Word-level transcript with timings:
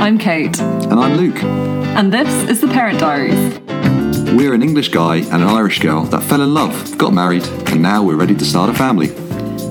I'm 0.00 0.18
Kate, 0.18 0.58
And 0.60 0.94
I'm 0.94 1.16
Luke. 1.16 1.42
and 1.42 2.12
this 2.12 2.28
is 2.48 2.60
the 2.60 2.68
Parent 2.68 2.98
Diaries. 3.00 3.58
We're 4.34 4.54
an 4.54 4.62
English 4.62 4.88
guy 4.90 5.16
and 5.16 5.42
an 5.42 5.48
Irish 5.48 5.80
girl 5.80 6.02
that 6.04 6.22
fell 6.22 6.42
in 6.42 6.54
love, 6.54 6.96
got 6.98 7.12
married, 7.12 7.44
and 7.68 7.82
now 7.82 8.02
we're 8.02 8.16
ready 8.16 8.34
to 8.34 8.44
start 8.44 8.70
a 8.70 8.74
family. 8.74 9.08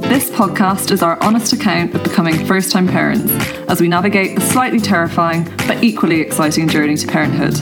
This 0.07 0.29
podcast 0.29 0.91
is 0.91 1.01
our 1.01 1.21
honest 1.23 1.53
account 1.53 1.93
of 1.95 2.03
becoming 2.03 2.45
first 2.45 2.71
time 2.71 2.87
parents 2.87 3.31
as 3.69 3.81
we 3.81 3.87
navigate 3.87 4.35
the 4.35 4.41
slightly 4.41 4.79
terrifying 4.79 5.43
but 5.67 5.83
equally 5.83 6.21
exciting 6.21 6.67
journey 6.67 6.95
to 6.97 7.07
parenthood. 7.07 7.55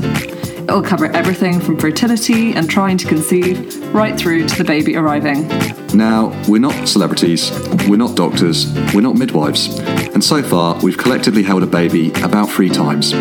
It'll 0.68 0.82
cover 0.84 1.08
everything 1.08 1.60
from 1.60 1.80
fertility 1.80 2.54
and 2.54 2.70
trying 2.70 2.98
to 2.98 3.08
conceive 3.08 3.74
right 3.96 4.20
through 4.20 4.46
to 4.46 4.58
the 4.58 4.64
baby 4.66 4.98
arriving. 4.98 5.48
Now, 5.98 6.28
we're 6.50 6.60
not 6.60 6.86
celebrities, 6.86 7.50
we're 7.88 7.96
not 7.96 8.18
doctors, 8.18 8.74
we're 8.94 9.00
not 9.00 9.16
midwives, 9.16 9.80
and 9.80 10.22
so 10.22 10.44
far 10.44 10.78
we've 10.82 10.98
collectively 10.98 11.44
held 11.44 11.64
a 11.64 11.66
baby 11.66 12.12
about 12.22 12.50
three 12.50 12.68
times. 12.68 13.14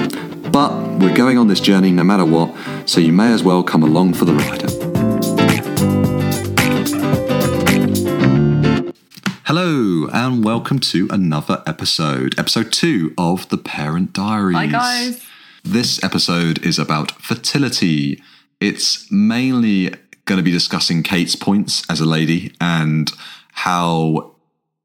But 0.50 0.72
we're 0.98 1.14
going 1.14 1.38
on 1.38 1.46
this 1.46 1.60
journey 1.60 1.92
no 1.92 2.02
matter 2.02 2.24
what, 2.24 2.52
so 2.86 3.00
you 3.00 3.12
may 3.12 3.32
as 3.32 3.44
well 3.44 3.62
come 3.62 3.84
along 3.84 4.14
for 4.14 4.24
the 4.24 4.32
ride. 4.32 4.62
Hello, 9.44 10.08
and 10.12 10.44
welcome 10.44 10.80
to 10.80 11.06
another 11.12 11.62
episode, 11.68 12.36
episode 12.36 12.72
two 12.72 13.14
of 13.16 13.48
the 13.48 13.58
Parent 13.58 14.12
Diaries. 14.12 14.56
Hi, 14.56 14.66
guys. 14.66 15.24
This 15.62 16.02
episode 16.02 16.66
is 16.66 16.80
about 16.80 17.12
fertility. 17.22 18.20
It's 18.60 19.10
mainly 19.12 19.94
going 20.24 20.38
to 20.38 20.42
be 20.42 20.51
discussing 20.51 21.02
Kate's 21.02 21.37
points 21.37 21.88
as 21.91 22.01
a 22.01 22.05
lady 22.05 22.52
and 22.60 23.10
how, 23.52 24.33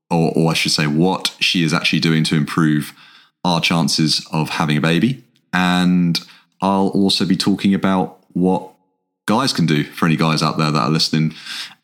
or, 0.09 0.33
or 0.35 0.51
I 0.51 0.53
should 0.53 0.71
say, 0.71 0.87
what 0.87 1.35
she 1.39 1.63
is 1.63 1.73
actually 1.73 1.99
doing 1.99 2.23
to 2.25 2.35
improve 2.35 2.93
our 3.43 3.61
chances 3.61 4.25
of 4.31 4.49
having 4.49 4.77
a 4.77 4.81
baby. 4.81 5.23
And 5.53 6.19
I'll 6.61 6.89
also 6.89 7.25
be 7.25 7.37
talking 7.37 7.73
about 7.73 8.19
what 8.33 8.71
guys 9.25 9.53
can 9.53 9.65
do 9.65 9.83
for 9.83 10.05
any 10.05 10.15
guys 10.15 10.43
out 10.43 10.57
there 10.57 10.71
that 10.71 10.79
are 10.79 10.89
listening. 10.89 11.33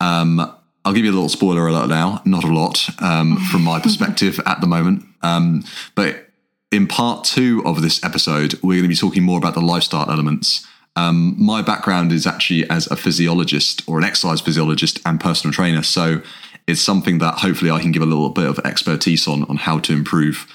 Um, 0.00 0.40
I'll 0.84 0.92
give 0.92 1.04
you 1.04 1.10
a 1.10 1.14
little 1.14 1.28
spoiler 1.28 1.66
alert 1.66 1.88
now, 1.88 2.22
not 2.24 2.44
a 2.44 2.52
lot 2.52 2.88
um, 3.02 3.36
from 3.50 3.62
my 3.62 3.80
perspective 3.80 4.38
at 4.46 4.60
the 4.60 4.66
moment. 4.66 5.04
Um, 5.22 5.64
but 5.94 6.28
in 6.70 6.86
part 6.86 7.24
two 7.24 7.62
of 7.64 7.82
this 7.82 8.02
episode, 8.04 8.54
we're 8.62 8.80
going 8.80 8.82
to 8.82 8.88
be 8.88 8.96
talking 8.96 9.22
more 9.22 9.38
about 9.38 9.54
the 9.54 9.60
lifestyle 9.60 10.10
elements. 10.10 10.66
Um, 10.96 11.34
my 11.38 11.62
background 11.62 12.10
is 12.12 12.26
actually 12.26 12.68
as 12.70 12.86
a 12.90 12.96
physiologist 12.96 13.82
or 13.86 13.98
an 13.98 14.04
exercise 14.04 14.40
physiologist 14.40 14.98
and 15.04 15.20
personal 15.20 15.52
trainer. 15.52 15.82
So 15.82 16.22
it's 16.66 16.80
something 16.80 17.18
that 17.18 17.34
hopefully 17.34 17.70
I 17.70 17.80
can 17.80 17.92
give 17.92 18.02
a 18.02 18.06
little 18.06 18.30
bit 18.30 18.48
of 18.48 18.58
expertise 18.60 19.28
on, 19.28 19.44
on 19.44 19.56
how 19.56 19.78
to 19.80 19.92
improve 19.92 20.46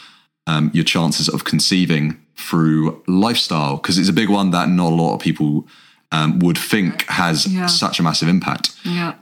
um, 0.47 0.71
your 0.73 0.83
chances 0.83 1.29
of 1.29 1.43
conceiving 1.43 2.19
through 2.35 3.01
lifestyle, 3.07 3.77
because 3.77 3.99
it's 3.99 4.09
a 4.09 4.13
big 4.13 4.29
one 4.29 4.49
that 4.51 4.67
not 4.67 4.91
a 4.91 4.95
lot 4.95 5.13
of 5.13 5.21
people 5.21 5.67
um, 6.11 6.39
would 6.39 6.57
think 6.57 7.03
has 7.07 7.45
Yeah. 7.45 7.67
such 7.67 7.99
a 7.99 8.03
massive 8.03 8.27
impact. 8.27 8.71
Yeah. 8.83 9.13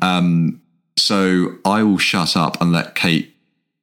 So 0.97 1.55
I 1.65 1.83
will 1.83 1.97
shut 1.97 2.35
up 2.35 2.61
and 2.61 2.71
let 2.71 2.95
Kate 2.95 3.33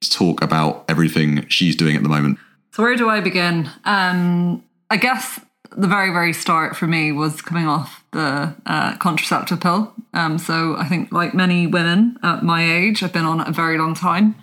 talk 0.09 0.41
about 0.43 0.85
everything 0.87 1.45
she's 1.49 1.75
doing 1.75 1.95
at 1.95 2.03
the 2.03 2.09
moment. 2.09 2.37
So 2.71 2.83
where 2.83 2.95
do 2.95 3.09
I 3.09 3.21
begin? 3.21 3.69
Um, 3.85 4.63
I 4.89 4.97
guess 4.97 5.39
the 5.75 5.87
very, 5.87 6.11
very 6.11 6.33
start 6.33 6.75
for 6.75 6.87
me 6.87 7.11
was 7.11 7.41
coming 7.41 7.67
off 7.67 8.03
the 8.11 8.55
uh, 8.65 8.97
contraceptive 8.97 9.59
pill. 9.59 9.93
Um, 10.13 10.37
so 10.37 10.75
I 10.77 10.87
think, 10.87 11.11
like 11.11 11.33
many 11.33 11.67
women 11.67 12.17
at 12.23 12.43
my 12.43 12.63
age, 12.63 13.03
I've 13.03 13.13
been 13.13 13.25
on 13.25 13.41
it 13.41 13.47
a 13.47 13.51
very 13.51 13.77
long 13.77 13.93
time. 13.93 14.35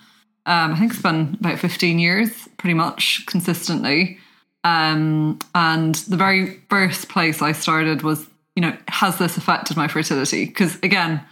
Um, 0.46 0.72
I 0.72 0.78
think 0.78 0.92
it's 0.92 1.02
been 1.02 1.36
about 1.40 1.58
15 1.58 1.98
years, 1.98 2.48
pretty 2.58 2.74
much 2.74 3.24
consistently. 3.26 4.18
Um, 4.62 5.38
and 5.54 5.94
the 5.94 6.16
very 6.16 6.60
first 6.68 7.08
place 7.08 7.42
I 7.42 7.52
started 7.52 8.02
was, 8.02 8.26
you 8.56 8.62
know, 8.62 8.76
has 8.88 9.18
this 9.18 9.36
affected 9.36 9.76
my 9.76 9.88
fertility? 9.88 10.46
Because 10.46 10.76
again, 10.82 11.22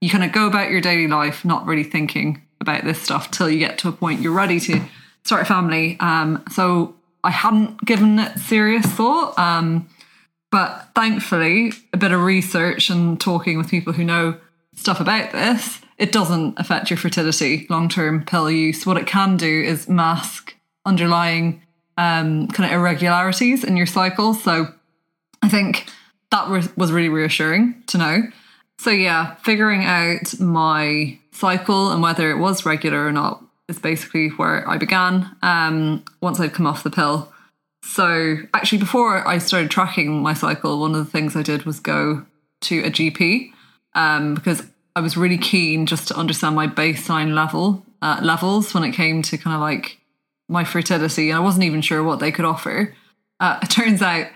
you 0.00 0.10
kind 0.10 0.24
of 0.24 0.32
go 0.32 0.46
about 0.46 0.70
your 0.70 0.80
daily 0.80 1.06
life 1.06 1.44
not 1.44 1.66
really 1.66 1.84
thinking 1.84 2.42
about 2.60 2.84
this 2.84 3.00
stuff 3.00 3.30
till 3.30 3.50
you 3.50 3.58
get 3.58 3.78
to 3.78 3.88
a 3.88 3.92
point 3.92 4.20
you're 4.20 4.32
ready 4.32 4.60
to 4.60 4.80
start 5.24 5.42
a 5.42 5.44
family. 5.44 5.96
Um, 6.00 6.42
so 6.50 6.94
I 7.24 7.30
hadn't 7.30 7.84
given 7.84 8.18
it 8.18 8.38
serious 8.38 8.86
thought. 8.86 9.38
Um, 9.38 9.88
but 10.50 10.88
thankfully, 10.94 11.72
a 11.92 11.96
bit 11.96 12.12
of 12.12 12.20
research 12.20 12.90
and 12.90 13.20
talking 13.20 13.56
with 13.56 13.70
people 13.70 13.92
who 13.92 14.04
know 14.04 14.36
stuff 14.74 15.00
about 15.00 15.32
this, 15.32 15.80
it 15.98 16.12
doesn't 16.12 16.58
affect 16.58 16.90
your 16.90 16.96
fertility 16.96 17.66
long 17.70 17.88
term 17.88 18.24
pill 18.24 18.50
use. 18.50 18.84
What 18.84 18.96
it 18.96 19.06
can 19.06 19.36
do 19.36 19.62
is 19.62 19.88
mask 19.88 20.54
underlying 20.84 21.62
um, 21.96 22.48
kind 22.48 22.70
of 22.70 22.78
irregularities 22.78 23.64
in 23.64 23.76
your 23.76 23.86
cycle. 23.86 24.34
So 24.34 24.68
I 25.42 25.48
think 25.48 25.86
that 26.30 26.48
was, 26.48 26.74
was 26.76 26.92
really 26.92 27.08
reassuring 27.08 27.82
to 27.88 27.98
know. 27.98 28.22
So, 28.78 28.90
yeah, 28.90 29.36
figuring 29.36 29.84
out 29.84 30.38
my 30.40 31.18
cycle 31.30 31.90
and 31.90 32.02
whether 32.02 32.30
it 32.30 32.38
was 32.38 32.66
regular 32.66 33.06
or 33.06 33.12
not 33.12 33.41
is 33.68 33.78
basically 33.78 34.28
where 34.28 34.68
I 34.68 34.76
began 34.78 35.34
um, 35.42 36.04
once 36.20 36.40
I'd 36.40 36.52
come 36.52 36.66
off 36.66 36.82
the 36.82 36.90
pill. 36.90 37.32
So, 37.84 38.36
actually, 38.54 38.78
before 38.78 39.26
I 39.26 39.38
started 39.38 39.70
tracking 39.70 40.22
my 40.22 40.34
cycle, 40.34 40.80
one 40.80 40.94
of 40.94 41.04
the 41.04 41.10
things 41.10 41.34
I 41.34 41.42
did 41.42 41.64
was 41.64 41.80
go 41.80 42.24
to 42.62 42.80
a 42.80 42.90
GP 42.90 43.52
um, 43.94 44.34
because 44.34 44.62
I 44.94 45.00
was 45.00 45.16
really 45.16 45.38
keen 45.38 45.86
just 45.86 46.08
to 46.08 46.16
understand 46.16 46.54
my 46.54 46.66
baseline 46.66 47.34
level 47.34 47.84
uh, 48.00 48.20
levels 48.22 48.74
when 48.74 48.84
it 48.84 48.92
came 48.92 49.22
to 49.22 49.38
kind 49.38 49.54
of 49.54 49.60
like 49.60 49.98
my 50.48 50.64
fertility, 50.64 51.30
and 51.30 51.38
I 51.38 51.40
wasn't 51.40 51.64
even 51.64 51.80
sure 51.80 52.02
what 52.02 52.20
they 52.20 52.30
could 52.30 52.44
offer. 52.44 52.94
Uh, 53.40 53.58
it 53.62 53.70
turns 53.70 54.02
out 54.02 54.28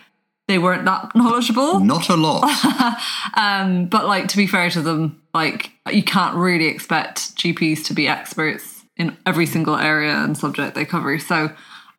they 0.49 0.59
weren't 0.59 0.85
that 0.85 1.15
knowledgeable. 1.15 1.81
Not 1.81 2.09
a 2.09 2.17
lot. 2.17 2.51
Um, 3.35 3.87
but 3.87 4.07
like 4.07 4.29
to 4.29 4.37
be 4.39 4.47
fair 4.47 4.71
to 4.71 4.81
them, 4.81 5.21
like 5.35 5.71
you 5.93 6.03
can't 6.03 6.37
really 6.37 6.69
expect 6.69 7.37
GPs 7.37 7.85
to 7.85 7.93
be 7.93 8.09
experts 8.09 8.76
in 8.97 9.17
every 9.27 9.47
single 9.47 9.77
area 9.77 10.13
and 10.13 10.37
subject 10.37 10.75
they 10.75 10.85
cover. 10.85 11.19
So 11.19 11.51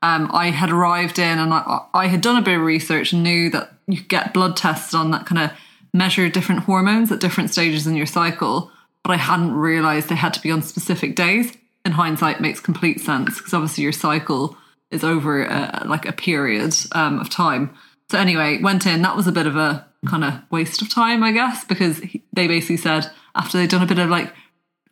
um, 0.04 0.30
I 0.34 0.52
had 0.52 0.72
arrived 0.72 1.20
in 1.20 1.40
and 1.40 1.54
I, 1.54 1.82
I 1.94 2.08
had 2.08 2.22
done 2.22 2.38
a 2.38 2.42
bit 2.42 2.58
of 2.58 2.62
research 2.62 3.14
and 3.14 3.24
knew 3.24 3.50
that 3.52 3.74
you 3.88 4.02
get 4.02 4.34
blood 4.34 4.56
tests 4.56 4.94
on 4.94 5.12
that 5.12 5.26
kind 5.26 5.42
of 5.42 5.58
measure 5.94 6.30
different 6.30 6.64
hormones 6.64 7.12
at 7.12 7.20
different 7.20 7.50
stages 7.50 7.88
in 7.88 7.96
your 7.96 8.06
cycle. 8.06 8.72
But 9.04 9.14
I 9.14 9.18
hadn't 9.18 9.54
realized 9.54 10.10
they 10.10 10.16
had 10.16 10.34
to 10.34 10.42
be 10.42 10.52
on 10.52 10.62
specific 10.62 11.16
days. 11.16 11.56
In 11.86 11.94
hindsight, 11.94 12.42
makes 12.42 12.60
complete 12.60 13.00
sense 13.00 13.38
because 13.38 13.54
obviously 13.54 13.84
your 13.84 13.94
cycle 13.94 14.58
is 14.92 15.04
over 15.04 15.48
like 15.86 16.06
a 16.06 16.12
period 16.12 16.76
um, 16.92 17.20
of 17.20 17.30
time. 17.30 17.74
So 18.10 18.18
anyway, 18.18 18.62
went 18.62 18.86
in. 18.86 19.02
That 19.02 19.16
was 19.16 19.28
a 19.28 19.32
bit 19.32 19.48
of 19.48 19.56
a 19.56 19.86
kind 20.06 20.24
of 20.24 20.34
waste 20.52 20.82
of 20.82 20.90
time, 20.90 21.24
I 21.24 21.32
guess, 21.32 21.64
because 21.66 22.00
he, 22.00 22.24
they 22.34 22.48
basically 22.48 22.78
said 22.78 23.10
after 23.36 23.58
they'd 23.58 23.70
done 23.70 23.84
a 23.84 23.88
bit 23.88 24.00
of 24.00 24.10
like 24.10 24.34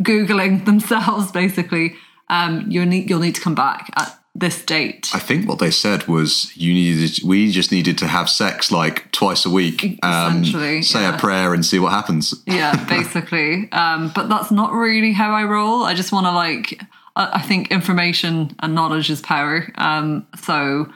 googling 0.03 0.65
themselves, 0.65 1.31
basically, 1.31 1.95
um, 2.29 2.65
you'll 2.69 2.85
need 2.85 3.09
you'll 3.09 3.19
need 3.19 3.35
to 3.35 3.41
come 3.41 3.55
back 3.55 3.91
at 3.95 4.19
this 4.33 4.63
date. 4.63 5.09
I 5.13 5.19
think 5.19 5.47
what 5.47 5.59
they 5.59 5.71
said 5.71 6.07
was 6.07 6.55
you 6.57 6.73
needed 6.73 7.23
we 7.23 7.51
just 7.51 7.71
needed 7.71 7.97
to 7.99 8.07
have 8.07 8.29
sex 8.29 8.71
like 8.71 9.11
twice 9.11 9.45
a 9.45 9.49
week. 9.49 9.97
Um, 10.03 10.41
Essentially, 10.41 10.81
say 10.81 11.01
yeah. 11.01 11.15
a 11.15 11.19
prayer 11.19 11.53
and 11.53 11.65
see 11.65 11.79
what 11.79 11.91
happens. 11.93 12.33
yeah, 12.45 12.83
basically. 12.89 13.71
Um, 13.71 14.11
but 14.13 14.27
that's 14.27 14.51
not 14.51 14.73
really 14.73 15.13
how 15.13 15.31
I 15.31 15.43
roll. 15.43 15.83
I 15.83 15.93
just 15.93 16.11
want 16.11 16.25
to 16.25 16.31
like. 16.31 16.81
I 17.15 17.39
I 17.39 17.41
think 17.41 17.71
information 17.71 18.55
and 18.59 18.75
knowledge 18.75 19.09
is 19.09 19.21
power. 19.21 19.71
Um, 19.75 20.27
so 20.41 20.87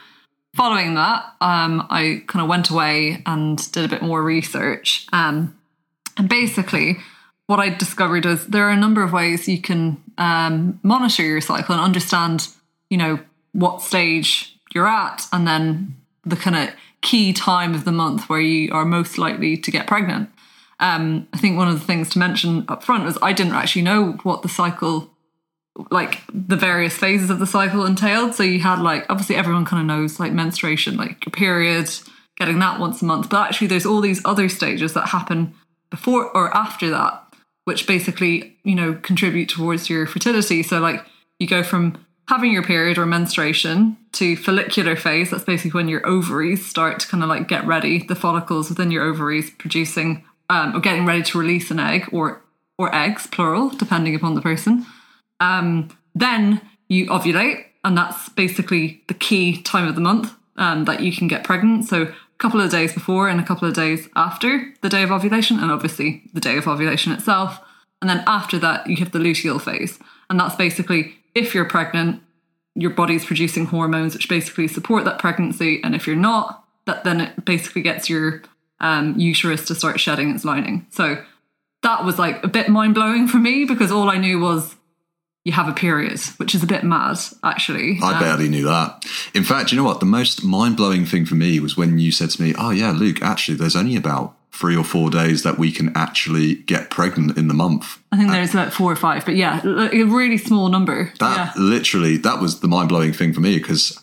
following 0.54 0.94
that, 0.94 1.24
um, 1.40 1.86
I 1.90 2.22
kind 2.26 2.42
of 2.42 2.48
went 2.48 2.70
away 2.70 3.22
and 3.24 3.72
did 3.72 3.84
a 3.84 3.88
bit 3.88 4.02
more 4.02 4.22
research. 4.22 5.06
Um, 5.12 5.56
and 6.18 6.28
basically, 6.28 6.98
what 7.50 7.58
I 7.58 7.68
discovered 7.68 8.26
is 8.26 8.46
there 8.46 8.68
are 8.68 8.70
a 8.70 8.76
number 8.76 9.02
of 9.02 9.12
ways 9.12 9.48
you 9.48 9.60
can 9.60 10.00
um, 10.18 10.78
monitor 10.84 11.24
your 11.24 11.40
cycle 11.40 11.74
and 11.74 11.82
understand, 11.82 12.46
you 12.90 12.96
know, 12.96 13.18
what 13.50 13.82
stage 13.82 14.56
you're 14.72 14.86
at, 14.86 15.26
and 15.32 15.48
then 15.48 15.96
the 16.24 16.36
kind 16.36 16.54
of 16.54 16.72
key 17.00 17.32
time 17.32 17.74
of 17.74 17.84
the 17.84 17.90
month 17.90 18.28
where 18.28 18.40
you 18.40 18.72
are 18.72 18.84
most 18.84 19.18
likely 19.18 19.56
to 19.56 19.70
get 19.72 19.88
pregnant. 19.88 20.30
Um, 20.78 21.26
I 21.32 21.38
think 21.38 21.56
one 21.56 21.66
of 21.66 21.74
the 21.74 21.84
things 21.84 22.08
to 22.10 22.20
mention 22.20 22.66
up 22.68 22.84
front 22.84 23.02
was 23.02 23.18
I 23.20 23.32
didn't 23.32 23.54
actually 23.54 23.82
know 23.82 24.12
what 24.22 24.42
the 24.42 24.48
cycle 24.48 25.10
like 25.90 26.20
the 26.32 26.56
various 26.56 26.96
phases 26.96 27.30
of 27.30 27.40
the 27.40 27.48
cycle 27.48 27.84
entailed. 27.84 28.36
So 28.36 28.44
you 28.44 28.60
had 28.60 28.78
like 28.78 29.06
obviously 29.10 29.34
everyone 29.34 29.64
kind 29.64 29.80
of 29.80 29.88
knows 29.88 30.20
like 30.20 30.32
menstruation, 30.32 30.96
like 30.96 31.26
your 31.26 31.32
period, 31.32 31.90
getting 32.36 32.60
that 32.60 32.78
once 32.78 33.02
a 33.02 33.04
month. 33.06 33.28
But 33.28 33.48
actually 33.48 33.66
there's 33.66 33.86
all 33.86 34.00
these 34.00 34.24
other 34.24 34.48
stages 34.48 34.94
that 34.94 35.08
happen 35.08 35.52
before 35.90 36.30
or 36.36 36.56
after 36.56 36.88
that, 36.90 37.19
which 37.70 37.86
basically, 37.86 38.34
you 38.64 38.74
know, 38.74 38.90
contribute 39.08 39.48
towards 39.48 39.88
your 39.88 40.04
fertility. 40.06 40.60
So 40.62 40.80
like 40.80 41.00
you 41.38 41.46
go 41.46 41.62
from 41.62 41.84
having 42.26 42.52
your 42.52 42.64
period 42.64 42.98
or 42.98 43.06
menstruation 43.06 43.96
to 44.18 44.36
follicular 44.36 44.96
phase, 44.96 45.30
that's 45.30 45.44
basically 45.44 45.78
when 45.78 45.88
your 45.88 46.04
ovaries 46.14 46.66
start 46.66 46.94
to 47.00 47.06
kind 47.10 47.22
of 47.22 47.28
like 47.28 47.46
get 47.54 47.64
ready, 47.74 47.94
the 48.12 48.20
follicles 48.24 48.68
within 48.70 48.90
your 48.90 49.04
ovaries 49.10 49.48
producing 49.62 50.24
um, 50.48 50.74
or 50.74 50.80
getting 50.80 51.06
ready 51.06 51.22
to 51.22 51.38
release 51.38 51.70
an 51.70 51.78
egg 51.78 52.02
or 52.12 52.42
or 52.76 52.88
eggs, 53.04 53.26
plural, 53.34 53.68
depending 53.82 54.14
upon 54.16 54.34
the 54.34 54.40
person. 54.50 54.84
Um, 55.38 55.88
then 56.14 56.60
you 56.88 57.06
ovulate, 57.06 57.66
and 57.84 57.96
that's 57.96 58.30
basically 58.30 59.02
the 59.06 59.14
key 59.14 59.62
time 59.62 59.86
of 59.86 59.94
the 59.94 60.00
month. 60.00 60.34
um, 60.60 60.84
that 60.84 61.02
you 61.02 61.10
can 61.10 61.26
get 61.26 61.42
pregnant. 61.42 61.86
So 61.86 62.12
couple 62.40 62.60
of 62.60 62.70
days 62.70 62.92
before 62.92 63.28
and 63.28 63.38
a 63.38 63.44
couple 63.44 63.68
of 63.68 63.74
days 63.74 64.08
after 64.16 64.72
the 64.80 64.88
day 64.88 65.02
of 65.02 65.12
ovulation, 65.12 65.60
and 65.60 65.70
obviously 65.70 66.22
the 66.32 66.40
day 66.40 66.56
of 66.56 66.66
ovulation 66.66 67.12
itself. 67.12 67.60
And 68.00 68.08
then 68.08 68.24
after 68.26 68.58
that, 68.58 68.86
you 68.86 68.96
have 68.96 69.12
the 69.12 69.18
luteal 69.18 69.60
phase. 69.60 69.98
And 70.28 70.40
that's 70.40 70.56
basically 70.56 71.16
if 71.34 71.54
you're 71.54 71.66
pregnant, 71.66 72.22
your 72.74 72.90
body's 72.90 73.24
producing 73.24 73.66
hormones 73.66 74.14
which 74.14 74.28
basically 74.28 74.68
support 74.68 75.04
that 75.04 75.18
pregnancy. 75.18 75.80
And 75.84 75.94
if 75.94 76.06
you're 76.06 76.16
not, 76.16 76.64
that 76.86 77.04
then 77.04 77.20
it 77.20 77.44
basically 77.44 77.82
gets 77.82 78.08
your 78.08 78.42
um, 78.80 79.18
uterus 79.18 79.66
to 79.66 79.74
start 79.74 80.00
shedding 80.00 80.30
its 80.30 80.44
lining. 80.44 80.86
So 80.90 81.22
that 81.82 82.04
was 82.04 82.18
like 82.18 82.42
a 82.42 82.48
bit 82.48 82.68
mind 82.68 82.94
blowing 82.94 83.28
for 83.28 83.36
me 83.36 83.64
because 83.64 83.92
all 83.92 84.08
I 84.08 84.16
knew 84.16 84.40
was 84.40 84.76
you 85.44 85.52
have 85.52 85.68
a 85.68 85.72
period, 85.72 86.20
which 86.36 86.54
is 86.54 86.62
a 86.62 86.66
bit 86.66 86.84
mad, 86.84 87.18
actually. 87.42 87.98
I 88.02 88.14
Um, 88.14 88.20
barely 88.20 88.48
knew 88.48 88.64
that. 88.64 89.04
In 89.34 89.44
fact, 89.44 89.72
you 89.72 89.78
know 89.78 89.84
what? 89.84 90.00
The 90.00 90.06
most 90.06 90.44
mind 90.44 90.76
blowing 90.76 91.06
thing 91.06 91.24
for 91.24 91.34
me 91.34 91.60
was 91.60 91.76
when 91.76 91.98
you 91.98 92.12
said 92.12 92.30
to 92.30 92.42
me, 92.42 92.54
Oh, 92.58 92.70
yeah, 92.70 92.90
Luke, 92.92 93.22
actually, 93.22 93.56
there's 93.56 93.76
only 93.76 93.96
about 93.96 94.36
three 94.52 94.76
or 94.76 94.84
four 94.84 95.08
days 95.10 95.42
that 95.42 95.58
we 95.58 95.72
can 95.72 95.96
actually 95.96 96.56
get 96.56 96.90
pregnant 96.90 97.38
in 97.38 97.48
the 97.48 97.54
month. 97.54 97.98
I 98.12 98.18
think 98.18 98.30
there's 98.30 98.52
about 98.52 98.72
four 98.72 98.92
or 98.92 98.96
five, 98.96 99.24
but 99.24 99.36
yeah, 99.36 99.60
like 99.64 99.94
a 99.94 100.02
really 100.04 100.36
small 100.36 100.68
number. 100.68 101.12
That 101.20 101.36
yeah. 101.36 101.52
literally, 101.62 102.18
that 102.18 102.40
was 102.40 102.60
the 102.60 102.68
mind 102.68 102.88
blowing 102.90 103.12
thing 103.14 103.32
for 103.32 103.40
me 103.40 103.58
because, 103.58 103.98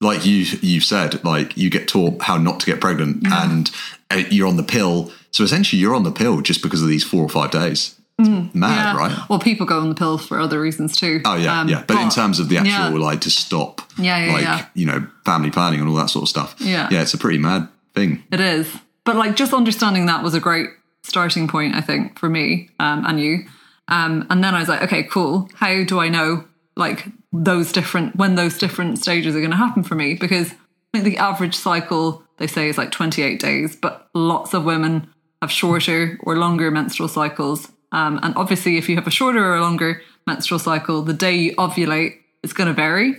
like 0.00 0.26
you 0.26 0.46
you've 0.62 0.84
said, 0.84 1.22
like 1.24 1.56
you 1.56 1.70
get 1.70 1.86
taught 1.86 2.22
how 2.22 2.38
not 2.38 2.58
to 2.60 2.66
get 2.66 2.80
pregnant, 2.80 3.24
and 3.26 3.70
uh, 4.10 4.22
you're 4.30 4.48
on 4.48 4.56
the 4.56 4.64
pill. 4.64 5.12
So 5.30 5.44
essentially, 5.44 5.80
you're 5.80 5.94
on 5.94 6.02
the 6.02 6.10
pill 6.10 6.40
just 6.40 6.62
because 6.62 6.82
of 6.82 6.88
these 6.88 7.04
four 7.04 7.22
or 7.22 7.28
five 7.28 7.50
days. 7.52 7.99
Mad, 8.20 8.52
Mm, 8.52 8.52
Yeah. 8.54 8.96
right? 8.96 9.18
Well, 9.28 9.38
people 9.38 9.66
go 9.66 9.80
on 9.80 9.88
the 9.88 9.94
pill 9.94 10.18
for 10.18 10.38
other 10.40 10.60
reasons 10.60 10.96
too. 10.96 11.20
Oh 11.24 11.36
yeah, 11.36 11.60
Um, 11.60 11.68
yeah. 11.68 11.82
But, 11.86 11.98
in 12.00 12.10
terms 12.10 12.38
of 12.40 12.48
the 12.48 12.56
actual, 12.58 12.98
yeah. 12.98 13.04
like 13.06 13.20
to 13.22 13.30
stop, 13.30 13.80
Yeah, 13.96 14.24
yeah, 14.26 14.32
like 14.32 14.42
yeah. 14.42 14.64
you 14.74 14.86
know, 14.86 15.06
family 15.24 15.50
planning 15.50 15.80
and 15.80 15.88
all 15.88 15.96
that 15.96 16.10
sort 16.10 16.22
of 16.24 16.28
stuff. 16.28 16.54
Yeah. 16.58 16.88
yeah. 16.90 17.02
It's 17.02 17.14
a 17.14 17.18
pretty 17.18 17.38
mad 17.38 17.68
thing. 17.94 18.22
It 18.30 18.40
is. 18.40 18.68
But 19.04 19.16
like 19.16 19.36
just 19.36 19.52
understanding 19.52 20.06
that 20.06 20.22
was 20.22 20.34
a 20.34 20.40
great 20.40 20.68
starting 21.02 21.48
point, 21.48 21.74
I 21.74 21.80
think, 21.80 22.18
for 22.18 22.28
me 22.28 22.68
um, 22.78 23.04
and 23.06 23.18
you. 23.20 23.44
Um, 23.88 24.26
and 24.30 24.44
then 24.44 24.54
I 24.54 24.60
was 24.60 24.68
like, 24.68 24.82
okay, 24.82 25.02
cool. 25.02 25.48
How 25.54 25.82
do 25.84 25.98
I 25.98 26.08
know 26.08 26.44
like 26.76 27.06
those 27.32 27.72
different 27.72 28.16
when 28.16 28.34
those 28.36 28.58
different 28.58 28.98
stages 28.98 29.34
are 29.34 29.40
going 29.40 29.50
to 29.50 29.56
happen 29.56 29.82
for 29.82 29.94
me? 29.94 30.14
Because 30.14 30.52
I 30.52 30.98
think 30.98 31.04
the 31.04 31.18
average 31.18 31.54
cycle 31.56 32.22
they 32.36 32.46
say 32.46 32.68
is 32.68 32.78
like 32.78 32.90
28 32.90 33.40
days, 33.40 33.76
but 33.76 34.08
lots 34.14 34.54
of 34.54 34.64
women 34.64 35.08
have 35.42 35.50
shorter 35.50 36.18
or 36.22 36.36
longer 36.36 36.70
menstrual 36.70 37.08
cycles. 37.08 37.70
Um, 37.92 38.20
and 38.22 38.34
obviously, 38.36 38.76
if 38.76 38.88
you 38.88 38.96
have 38.96 39.06
a 39.06 39.10
shorter 39.10 39.54
or 39.54 39.60
longer 39.60 40.02
menstrual 40.26 40.58
cycle, 40.58 41.02
the 41.02 41.12
day 41.12 41.34
you 41.34 41.56
ovulate 41.56 42.18
is 42.42 42.52
going 42.52 42.68
to 42.68 42.72
vary. 42.72 43.16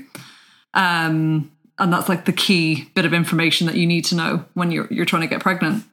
Um, 0.73 1.51
and 1.77 1.91
that's 1.91 2.07
like 2.07 2.25
the 2.25 2.33
key 2.33 2.89
bit 2.93 3.05
of 3.05 3.13
information 3.13 3.67
that 3.67 3.75
you 3.75 3.87
need 3.87 4.05
to 4.05 4.15
know 4.15 4.45
when 4.53 4.71
you're 4.71 4.87
you're 4.91 5.05
trying 5.05 5.23
to 5.23 5.27
get 5.27 5.41
pregnant. 5.41 5.83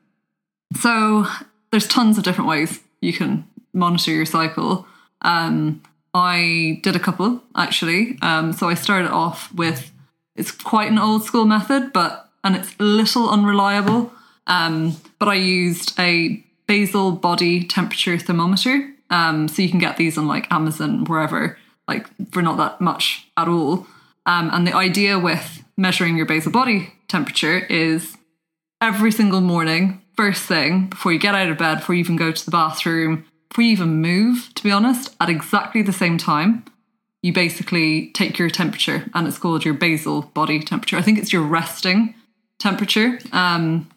So 0.76 1.26
there's 1.70 1.88
tons 1.88 2.19
of 2.19 2.25
different 2.25 2.48
ways 2.48 2.80
you 3.00 3.12
can 3.12 3.48
monitor 3.72 4.12
your 4.12 4.26
cycle. 4.26 4.86
Um, 5.22 5.82
I 6.14 6.80
did 6.82 6.94
a 6.94 6.98
couple 6.98 7.42
actually. 7.56 8.19
Um, 8.22 8.52
so 8.52 8.69
I 8.69 8.75
started 8.75 9.10
off 9.10 9.52
with 9.54 9.92
it's 10.36 10.50
quite 10.50 10.90
an 10.90 10.98
old 10.98 11.25
school 11.25 11.46
method, 11.46 11.92
but 11.92 12.28
and 12.44 12.54
it's 12.54 12.75
a 12.78 12.82
little 12.82 13.28
unreliable. 13.30 14.12
Um, 14.46 14.96
but 15.19 15.28
I 15.28 15.34
used 15.34 15.98
a 15.98 16.44
basal 16.68 17.10
body 17.10 17.64
temperature 17.64 18.16
thermometer. 18.18 18.92
Um, 19.10 19.48
so 19.48 19.62
you 19.62 19.70
can 19.70 19.80
get 19.80 19.96
these 19.96 20.16
on 20.16 20.28
like 20.28 20.46
Amazon, 20.52 21.04
wherever, 21.06 21.58
like 21.88 22.06
for 22.30 22.42
not 22.42 22.58
that 22.58 22.80
much 22.80 23.26
at 23.36 23.48
all. 23.48 23.86
Um, 24.26 24.50
and 24.52 24.66
the 24.66 24.76
idea 24.76 25.18
with 25.18 25.64
measuring 25.76 26.16
your 26.16 26.26
basal 26.26 26.52
body 26.52 26.92
temperature 27.08 27.58
is 27.58 28.16
every 28.80 29.10
single 29.10 29.40
morning, 29.40 30.02
first 30.14 30.42
thing, 30.42 30.88
before 30.88 31.12
you 31.12 31.18
get 31.18 31.34
out 31.34 31.48
of 31.48 31.58
bed, 31.58 31.76
before 31.78 31.94
you 31.94 32.00
even 32.00 32.16
go 32.16 32.30
to 32.30 32.44
the 32.44 32.50
bathroom, 32.50 33.24
before 33.48 33.64
you 33.64 33.72
even 33.72 34.02
move, 34.02 34.50
to 34.54 34.62
be 34.62 34.70
honest, 34.70 35.16
at 35.20 35.30
exactly 35.30 35.80
the 35.80 35.92
same 35.92 36.18
time, 36.18 36.64
you 37.22 37.32
basically 37.32 38.10
take 38.10 38.38
your 38.38 38.50
temperature 38.50 39.06
and 39.14 39.26
it's 39.26 39.38
called 39.38 39.64
your 39.64 39.74
basal 39.74 40.22
body 40.22 40.60
temperature. 40.60 40.96
I 40.96 41.02
think 41.02 41.18
it's 41.18 41.32
your 41.32 41.42
resting 41.42 42.14
temperature. 42.58 43.18
Um, 43.32 43.88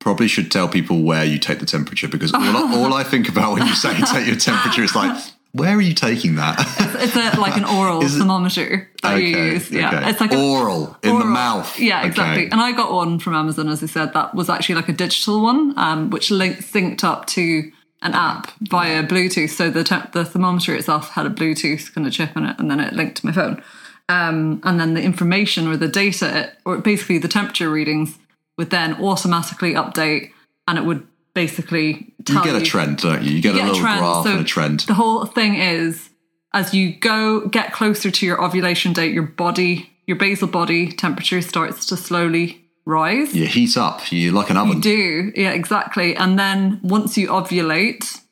Probably 0.00 0.28
should 0.28 0.50
tell 0.52 0.68
people 0.68 1.02
where 1.02 1.24
you 1.24 1.38
take 1.38 1.58
the 1.58 1.66
temperature 1.66 2.08
because 2.08 2.32
all, 2.32 2.40
I, 2.42 2.74
all 2.76 2.94
I 2.94 3.02
think 3.02 3.28
about 3.28 3.54
when 3.54 3.66
you 3.66 3.74
say 3.74 3.96
you 3.98 4.06
take 4.06 4.26
your 4.26 4.36
temperature 4.36 4.82
is 4.84 4.94
like, 4.94 5.20
where 5.52 5.74
are 5.76 5.80
you 5.80 5.94
taking 5.94 6.36
that? 6.36 6.56
it's 7.00 7.16
a, 7.16 7.40
like 7.40 7.56
an 7.56 7.64
oral 7.64 8.06
thermometer 8.06 8.88
that 9.02 9.16
you 9.16 9.28
use. 9.28 9.70
Yeah, 9.70 9.88
okay. 9.88 10.10
it's 10.10 10.20
like 10.20 10.32
a, 10.32 10.40
oral 10.40 10.96
in 11.02 11.18
the 11.18 11.24
mouth. 11.24 11.78
Yeah, 11.80 12.00
Okay. 12.00 12.08
exactly. 12.08 12.44
And 12.50 12.60
I 12.60 12.72
got 12.72 12.92
one 12.92 13.18
from 13.18 13.34
Amazon, 13.34 13.68
as 13.68 13.82
I 13.82 13.86
said, 13.86 14.12
that 14.14 14.34
was 14.34 14.48
actually 14.48 14.76
like 14.76 14.88
a 14.88 14.92
digital 14.92 15.42
one, 15.42 15.74
um, 15.76 16.10
which 16.10 16.30
linked 16.30 16.62
synced 16.62 17.02
up 17.02 17.26
to 17.28 17.72
an 18.02 18.14
app 18.14 18.52
via 18.60 19.02
Bluetooth. 19.02 19.50
So 19.50 19.68
the 19.70 19.82
temp- 19.82 20.12
the 20.12 20.24
thermometer 20.24 20.74
itself 20.76 21.10
had 21.10 21.26
a 21.26 21.30
Bluetooth 21.30 21.92
kind 21.92 22.06
of 22.06 22.12
chip 22.12 22.36
in 22.36 22.44
it, 22.44 22.56
and 22.60 22.70
then 22.70 22.78
it 22.78 22.92
linked 22.92 23.16
to 23.16 23.26
my 23.26 23.32
phone. 23.32 23.60
Um, 24.08 24.60
and 24.62 24.78
then 24.78 24.94
the 24.94 25.02
information 25.02 25.66
or 25.66 25.76
the 25.76 25.88
data, 25.88 26.52
or 26.64 26.78
basically 26.78 27.18
the 27.18 27.28
temperature 27.28 27.68
readings, 27.70 28.16
would 28.58 28.70
then 28.70 29.00
automatically 29.02 29.72
update, 29.72 30.32
and 30.66 30.76
it 30.76 30.84
would 30.84 31.06
basically 31.32 32.12
tell 32.24 32.44
You 32.44 32.52
get 32.52 32.62
a 32.62 32.64
trend, 32.64 32.98
don't 32.98 33.22
you? 33.22 33.36
You 33.36 33.40
get, 33.40 33.54
a 33.54 33.58
get 33.58 33.66
little 33.68 33.80
graph 33.80 34.24
So 34.24 34.32
and 34.32 34.40
a 34.40 34.44
trend. 34.44 34.80
The 34.80 34.94
whole 34.94 35.24
thing 35.24 35.54
is 35.54 36.10
as 36.52 36.74
you 36.74 36.94
go 36.94 37.46
get 37.46 37.72
closer 37.72 38.10
to 38.10 38.26
your 38.26 38.42
ovulation 38.42 38.92
date, 38.92 39.12
your 39.12 39.22
body, 39.22 39.90
your 40.06 40.16
basal 40.16 40.48
body 40.48 40.90
temperature 40.90 41.40
starts 41.40 41.86
to 41.86 41.96
slowly 41.96 42.64
rise. 42.84 43.34
You 43.34 43.46
heat 43.46 43.76
up. 43.76 44.10
You're 44.10 44.32
like 44.32 44.50
an 44.50 44.56
oven. 44.56 44.76
You 44.76 44.82
do 44.82 45.32
yeah, 45.36 45.52
exactly. 45.52 46.16
And 46.16 46.38
then 46.38 46.80
once 46.82 47.16
you 47.16 47.28
ovulate, 47.28 48.22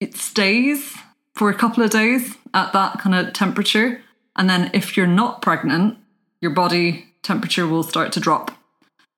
it 0.00 0.16
stays 0.16 0.94
for 1.34 1.50
a 1.50 1.54
couple 1.54 1.82
of 1.82 1.90
days 1.90 2.36
at 2.52 2.72
that 2.72 3.00
kind 3.00 3.14
of 3.14 3.32
temperature. 3.32 4.02
And 4.36 4.48
then 4.48 4.70
if 4.74 4.96
you're 4.96 5.06
not 5.06 5.42
pregnant, 5.42 5.98
your 6.40 6.52
body 6.52 7.06
temperature 7.22 7.66
will 7.66 7.82
start 7.82 8.12
to 8.12 8.20
drop. 8.20 8.52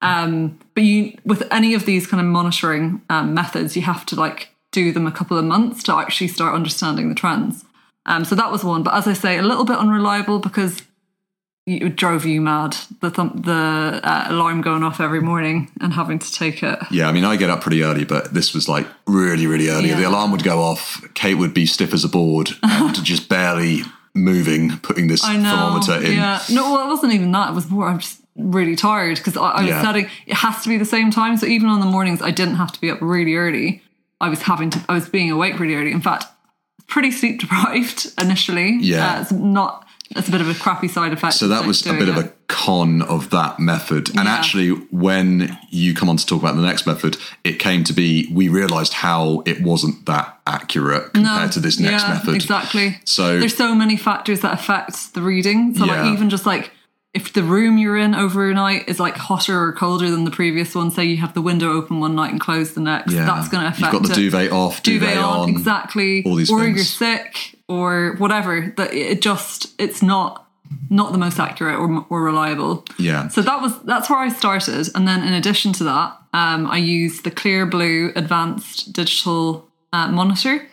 Um, 0.03 0.59
but 0.75 0.83
you, 0.85 1.17
with 1.25 1.43
any 1.51 1.75
of 1.75 1.87
these 1.87 2.07
kind 2.07 2.21
of 2.21 2.27
monitoring 2.27 3.03
um, 3.09 3.35
methods, 3.35 3.77
you 3.77 3.83
have 3.83 4.05
to 4.07 4.17
like 4.17 4.51
do 4.73 4.93
them 4.93 5.07
a 5.07 5.13
couple 5.13 5.39
of 5.39 5.45
months 5.45 5.83
to 5.85 5.95
actually 5.95 6.29
start 6.29 6.55
understanding 6.55 7.09
the 7.09 7.15
trends. 7.15 7.65
Um, 8.05 8.25
so 8.25 8.35
that 8.35 8.53
was 8.53 8.63
one. 8.63 8.83
But 8.83 8.95
as 8.95 9.07
I 9.07 9.15
say, 9.15 9.39
a 9.39 9.43
little 9.43 9.65
bit 9.65 9.79
unreliable 9.79 10.39
because 10.39 10.83
it 11.67 11.97
drove 11.97 12.25
you 12.25 12.41
mad. 12.41 12.77
The 13.01 13.11
th- 13.11 13.33
the 13.35 14.01
uh, 14.03 14.27
alarm 14.29 14.61
going 14.61 14.85
off 14.85 15.01
every 15.01 15.21
morning 15.21 15.71
and 15.81 15.93
having 15.93 16.19
to 16.21 16.33
take 16.33 16.63
it. 16.63 16.79
Yeah, 16.91 17.09
I 17.09 17.13
mean, 17.13 17.25
I 17.25 17.37
get 17.37 17.51
up 17.51 17.61
pretty 17.61 17.83
early, 17.83 18.05
but 18.05 18.33
this 18.33 18.55
was 18.55 18.69
like 18.69 18.87
really, 19.07 19.47
really 19.47 19.69
early. 19.69 19.89
Yeah. 19.89 19.97
The 19.97 20.09
alarm 20.09 20.31
would 20.31 20.45
go 20.45 20.61
off. 20.61 21.05
Kate 21.15 21.35
would 21.35 21.55
be 21.55 21.67
stiff 21.67 21.93
as 21.93 22.05
a 22.05 22.09
board 22.09 22.51
and 22.63 22.95
just 23.05 23.29
barely 23.29 23.81
moving, 24.15 24.79
putting 24.79 25.09
this 25.09 25.23
thermometer 25.23 25.97
in. 25.97 26.13
Yeah. 26.13 26.41
No, 26.51 26.73
well, 26.73 26.87
it 26.87 26.89
wasn't 26.89 27.13
even 27.13 27.33
that. 27.33 27.51
It 27.51 27.55
was 27.55 27.69
more. 27.69 27.89
I'm 27.89 27.99
just 27.99 28.21
really 28.37 28.77
tired 28.77 29.17
because 29.17 29.37
I, 29.37 29.51
I 29.51 29.61
was 29.63 29.71
Yeah. 29.71 29.83
setting. 29.83 30.09
It 30.27 30.35
has 30.35 30.63
to 30.63 30.69
be 30.69 30.77
the 30.77 30.85
same 30.85 31.11
time. 31.11 31.37
So 31.37 31.47
even 31.47 31.69
on 31.69 31.81
the 31.81 31.87
mornings, 31.87 32.21
I 32.23 32.31
didn't 32.31 32.57
have 32.57 32.73
to 32.73 32.81
be 32.81 32.91
up 32.91 32.99
really 33.01 33.35
early. 33.37 33.83
I 34.21 34.29
was 34.29 34.43
having 34.43 34.71
to. 34.71 34.85
I 34.89 34.95
was 34.95 35.09
being 35.09 35.31
awake 35.31 35.59
really 35.59 35.75
early. 35.75 35.93
In 35.93 36.01
fact, 36.01 36.25
pretty 36.87 37.11
sleep 37.11 37.41
deprived 37.41 38.13
initially. 38.21 38.79
Yeah. 38.81 39.17
Uh, 39.17 39.21
it's 39.23 39.33
not. 39.33 39.83
It's 40.11 40.29
a 40.29 40.31
bit 40.31 40.41
of 40.41 40.49
a 40.49 40.55
crappy 40.55 40.87
side 40.87 41.13
effect. 41.13 41.35
So 41.35 41.49
that 41.49 41.67
was 41.67 41.85
a 41.85 41.93
bit 41.93 42.09
of 42.09 42.17
a 42.17 42.33
con 42.47 43.03
of 43.03 43.31
that 43.31 43.59
method. 43.59 44.09
And 44.11 44.27
Yeah. 44.27 44.35
actually, 44.35 44.69
when 44.93 45.59
you 45.71 45.95
come 45.95 46.09
on 46.09 46.17
to 46.17 46.25
talk 46.25 46.41
about 46.41 46.55
the 46.55 46.63
next 46.63 46.87
method, 46.87 47.17
it 47.43 47.59
came 47.59 47.83
to 47.83 47.93
be 47.93 48.31
we 48.33 48.49
realized 48.49 48.93
how 48.93 49.43
it 49.47 49.61
wasn't 49.63 50.07
that 50.07 50.39
accurate 50.47 51.13
compared 51.13 51.51
to 51.53 51.61
this 51.61 51.81
next 51.81 52.05
yeah, 52.05 52.11
method. 52.15 52.37
Exactly. 52.37 53.01
So- 53.05 53.41
there's 53.41 53.57
so 53.57 53.75
many 53.75 53.97
factors 53.97 54.41
that 54.43 54.55
affect 54.55 55.15
the 55.15 55.23
reading. 55.23 55.75
So 55.75 55.85
Yeah. 55.87 56.03
like 56.05 56.13
even 56.13 56.31
just 56.31 56.47
like 56.47 56.71
if 57.15 57.33
the 57.33 57.43
room 57.43 57.79
you're 57.79 57.97
in 57.97 58.15
overnight 58.15 58.89
is 58.89 59.01
like 59.01 59.17
hotter 59.17 59.59
or 59.59 59.73
colder 59.73 60.11
than 60.11 60.25
the 60.25 60.31
previous 60.31 60.75
one, 60.75 60.91
say 60.91 61.05
you 61.05 61.17
have 61.17 61.33
the 61.35 61.41
window 61.41 61.73
open 61.73 61.99
one 62.01 62.15
night 62.15 62.31
and 62.31 62.41
close 62.41 62.75
the 62.75 62.81
next, 62.81 63.13
Yeah. 63.13 63.25
that's 63.25 63.49
going 63.49 63.63
to 63.63 63.69
affect 63.71 63.81
You've 63.93 64.03
got 64.03 64.09
the 64.09 64.13
it. 64.13 64.17
duvet 64.17 64.53
off, 64.53 64.83
duvet, 64.83 65.09
duvet 65.11 65.25
on, 65.25 65.41
on. 65.41 65.49
exactly. 65.49 66.23
all 66.25 66.35
these 66.35 66.51
or 66.51 66.61
things. 66.61 66.77
you're 66.77 66.85
sick 66.85 67.57
or 67.69 68.17
whatever. 68.19 68.73
That 68.77 68.93
it 68.93 69.23
just 69.23 69.75
it's 69.81 70.03
not 70.03 70.43
not 70.91 71.13
the 71.13 71.19
most 71.19 71.39
accurate 71.39 71.79
or, 71.79 72.05
or 72.11 72.23
reliable. 72.23 72.85
Yeah. 72.99 73.29
So 73.29 73.41
that 73.41 73.63
was 73.63 73.81
that's 73.83 74.11
where 74.11 74.19
I 74.19 74.29
started, 74.29 74.89
and 74.95 75.07
then 75.09 75.23
in 75.23 75.33
addition 75.33 75.73
to 75.75 75.85
that, 75.85 76.17
um, 76.35 76.67
I 76.71 76.77
used 76.79 77.25
the 77.25 77.31
Clearblue 77.31 78.15
Advanced 78.17 78.93
Digital 78.93 79.67
uh, 79.93 80.09
Monitor, 80.09 80.67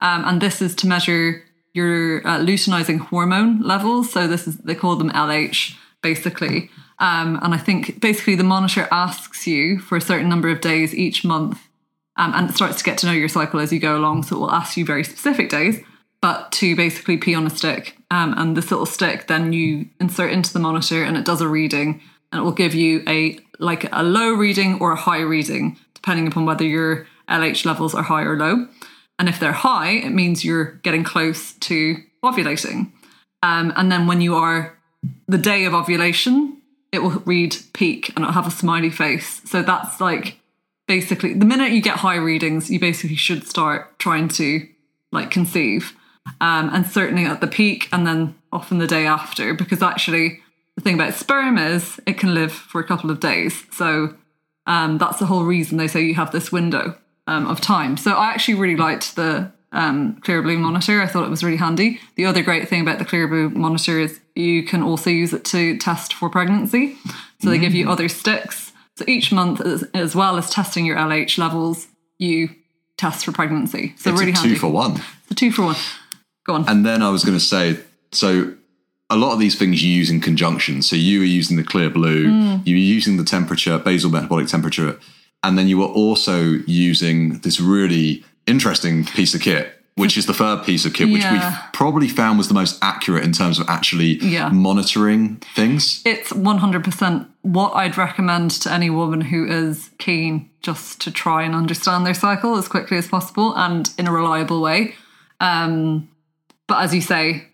um, 0.00 0.24
and 0.24 0.40
this 0.40 0.62
is 0.62 0.74
to 0.76 0.86
measure 0.86 1.42
your 1.72 2.26
uh, 2.26 2.38
luteinizing 2.38 2.98
hormone 2.98 3.60
levels. 3.62 4.12
So 4.12 4.26
this 4.26 4.46
is 4.46 4.58
they 4.58 4.74
call 4.74 4.96
them 4.96 5.10
LH 5.10 5.76
basically, 6.02 6.70
um, 6.98 7.38
and 7.42 7.54
I 7.54 7.58
think 7.58 8.00
basically 8.00 8.34
the 8.34 8.44
monitor 8.44 8.88
asks 8.90 9.46
you 9.46 9.78
for 9.78 9.96
a 9.96 10.00
certain 10.00 10.28
number 10.28 10.48
of 10.48 10.60
days 10.60 10.94
each 10.94 11.24
month 11.24 11.60
um, 12.20 12.34
and 12.34 12.50
it 12.50 12.52
starts 12.54 12.76
to 12.76 12.84
get 12.84 12.98
to 12.98 13.06
know 13.06 13.12
your 13.12 13.28
cycle 13.28 13.60
as 13.60 13.72
you 13.72 13.80
go 13.80 13.96
along. 13.96 14.24
So 14.24 14.36
it 14.36 14.40
will 14.40 14.50
ask 14.50 14.76
you 14.76 14.84
very 14.84 15.04
specific 15.04 15.48
days, 15.48 15.82
but 16.20 16.52
to 16.52 16.76
basically 16.76 17.16
pee 17.16 17.34
on 17.34 17.46
a 17.46 17.50
stick. 17.50 17.96
Um, 18.10 18.34
and 18.36 18.54
this 18.54 18.70
little 18.70 18.84
stick, 18.84 19.26
then 19.26 19.54
you 19.54 19.88
insert 19.98 20.30
into 20.30 20.52
the 20.52 20.58
monitor 20.58 21.02
and 21.02 21.16
it 21.16 21.24
does 21.24 21.40
a 21.40 21.48
reading 21.48 22.02
and 22.30 22.40
it 22.40 22.44
will 22.44 22.52
give 22.52 22.74
you 22.74 23.02
a 23.08 23.38
like 23.58 23.90
a 23.92 24.02
low 24.02 24.32
reading 24.32 24.78
or 24.80 24.92
a 24.92 24.96
high 24.96 25.20
reading, 25.20 25.78
depending 25.94 26.26
upon 26.26 26.44
whether 26.44 26.64
your 26.64 27.06
LH 27.28 27.64
levels 27.64 27.94
are 27.94 28.02
high 28.02 28.22
or 28.22 28.36
low. 28.36 28.68
And 29.20 29.28
if 29.28 29.38
they're 29.38 29.52
high, 29.52 29.90
it 29.90 30.10
means 30.10 30.46
you're 30.46 30.80
getting 30.82 31.04
close 31.04 31.52
to 31.52 31.98
ovulating. 32.24 32.90
Um, 33.42 33.70
and 33.76 33.92
then 33.92 34.06
when 34.06 34.22
you 34.22 34.34
are 34.34 34.78
the 35.28 35.36
day 35.36 35.66
of 35.66 35.74
ovulation, 35.74 36.56
it 36.90 37.00
will 37.00 37.22
read 37.26 37.54
peak 37.74 38.08
and 38.08 38.20
it'll 38.20 38.32
have 38.32 38.46
a 38.46 38.50
smiley 38.50 38.88
face. 38.88 39.42
So 39.44 39.60
that's 39.60 40.00
like 40.00 40.40
basically 40.88 41.34
the 41.34 41.44
minute 41.44 41.72
you 41.72 41.82
get 41.82 41.98
high 41.98 42.16
readings, 42.16 42.70
you 42.70 42.80
basically 42.80 43.16
should 43.16 43.46
start 43.46 43.98
trying 43.98 44.28
to 44.28 44.66
like 45.12 45.30
conceive. 45.30 45.92
Um, 46.40 46.70
and 46.72 46.86
certainly 46.86 47.26
at 47.26 47.42
the 47.42 47.46
peak 47.46 47.90
and 47.92 48.06
then 48.06 48.34
often 48.50 48.78
the 48.78 48.86
day 48.86 49.06
after, 49.06 49.52
because 49.52 49.82
actually 49.82 50.40
the 50.76 50.82
thing 50.82 50.94
about 50.94 51.12
sperm 51.12 51.58
is 51.58 52.00
it 52.06 52.16
can 52.16 52.32
live 52.32 52.52
for 52.52 52.80
a 52.80 52.86
couple 52.86 53.10
of 53.10 53.20
days. 53.20 53.64
So 53.70 54.14
um, 54.66 54.96
that's 54.96 55.18
the 55.18 55.26
whole 55.26 55.44
reason 55.44 55.76
they 55.76 55.88
say 55.88 56.00
you 56.00 56.14
have 56.14 56.32
this 56.32 56.50
window 56.50 56.96
um, 57.30 57.46
of 57.46 57.60
time. 57.60 57.96
So 57.96 58.10
I 58.12 58.26
actually 58.30 58.54
really 58.54 58.76
liked 58.76 59.16
the 59.16 59.50
um, 59.72 60.20
Clearblue 60.24 60.58
monitor. 60.58 61.00
I 61.00 61.06
thought 61.06 61.24
it 61.24 61.30
was 61.30 61.44
really 61.44 61.56
handy. 61.58 62.00
The 62.16 62.26
other 62.26 62.42
great 62.42 62.68
thing 62.68 62.80
about 62.82 62.98
the 62.98 63.04
Clearblue 63.04 63.54
monitor 63.54 63.98
is 64.00 64.20
you 64.34 64.64
can 64.64 64.82
also 64.82 65.10
use 65.10 65.32
it 65.32 65.44
to 65.46 65.78
test 65.78 66.12
for 66.14 66.28
pregnancy. 66.28 66.96
So 67.40 67.48
they 67.50 67.58
give 67.58 67.74
you 67.74 67.88
other 67.90 68.08
sticks. 68.08 68.72
So 68.96 69.04
each 69.08 69.32
month, 69.32 69.60
as, 69.60 69.82
as 69.94 70.14
well 70.14 70.36
as 70.36 70.50
testing 70.50 70.84
your 70.84 70.96
LH 70.96 71.38
levels, 71.38 71.86
you 72.18 72.50
test 72.98 73.24
for 73.24 73.32
pregnancy. 73.32 73.94
So 73.96 74.10
It's 74.10 74.20
really 74.20 74.32
a 74.32 74.36
handy. 74.36 74.54
two 74.54 74.60
for 74.60 74.68
one. 74.68 74.96
It's 75.22 75.30
a 75.30 75.34
two 75.34 75.52
for 75.52 75.62
one. 75.62 75.76
Go 76.44 76.54
on. 76.54 76.68
And 76.68 76.84
then 76.84 77.00
I 77.02 77.08
was 77.10 77.24
going 77.24 77.38
to 77.38 77.44
say, 77.44 77.78
so 78.12 78.54
a 79.08 79.16
lot 79.16 79.32
of 79.32 79.38
these 79.38 79.56
things 79.58 79.82
you 79.82 79.90
use 79.90 80.10
in 80.10 80.20
conjunction. 80.20 80.82
So 80.82 80.96
you 80.96 81.20
were 81.20 81.24
using 81.24 81.56
the 81.56 81.64
Clearblue, 81.64 82.26
Mm. 82.26 82.66
you 82.66 82.74
were 82.74 82.78
using 82.96 83.16
the 83.16 83.24
temperature, 83.24 83.78
basal 83.78 84.10
metabolic 84.10 84.48
temperature, 84.48 84.98
and 85.42 85.56
then 85.58 85.68
you 85.68 85.78
were 85.78 85.86
also 85.86 86.40
using 86.66 87.38
this 87.40 87.60
really 87.60 88.24
interesting 88.46 89.04
piece 89.04 89.34
of 89.34 89.40
kit, 89.40 89.72
which 89.94 90.16
is 90.16 90.26
the 90.26 90.34
third 90.34 90.64
piece 90.64 90.84
of 90.84 90.92
kit, 90.92 91.08
which 91.10 91.22
Yeah. 91.22 91.50
we 91.50 91.56
probably 91.72 92.08
found 92.08 92.38
was 92.38 92.48
the 92.48 92.54
most 92.54 92.78
accurate 92.82 93.24
in 93.24 93.32
terms 93.32 93.58
of 93.58 93.68
actually 93.68 94.18
Yeah. 94.18 94.48
monitoring 94.50 95.40
things. 95.54 96.02
it's 96.04 96.32
100% 96.32 97.26
what 97.42 97.74
I'd 97.74 97.96
recommend 97.96 98.50
to 98.62 98.72
any 98.72 98.90
woman 98.90 99.20
who 99.22 99.46
is 99.46 99.90
keen 99.98 100.50
just 100.62 101.00
to 101.02 101.10
try 101.10 101.42
and 101.42 101.54
understand 101.54 102.04
their 102.04 102.14
cycle 102.14 102.56
as 102.56 102.68
quickly 102.68 102.98
as 102.98 103.08
possible 103.08 103.54
and 103.56 103.90
in 103.96 104.06
a 104.06 104.12
reliable 104.12 104.60
way. 104.60 104.94
Um, 105.40 106.08
but 106.66 106.82
as 106.82 106.94
you 106.94 107.00
say, 107.00 107.46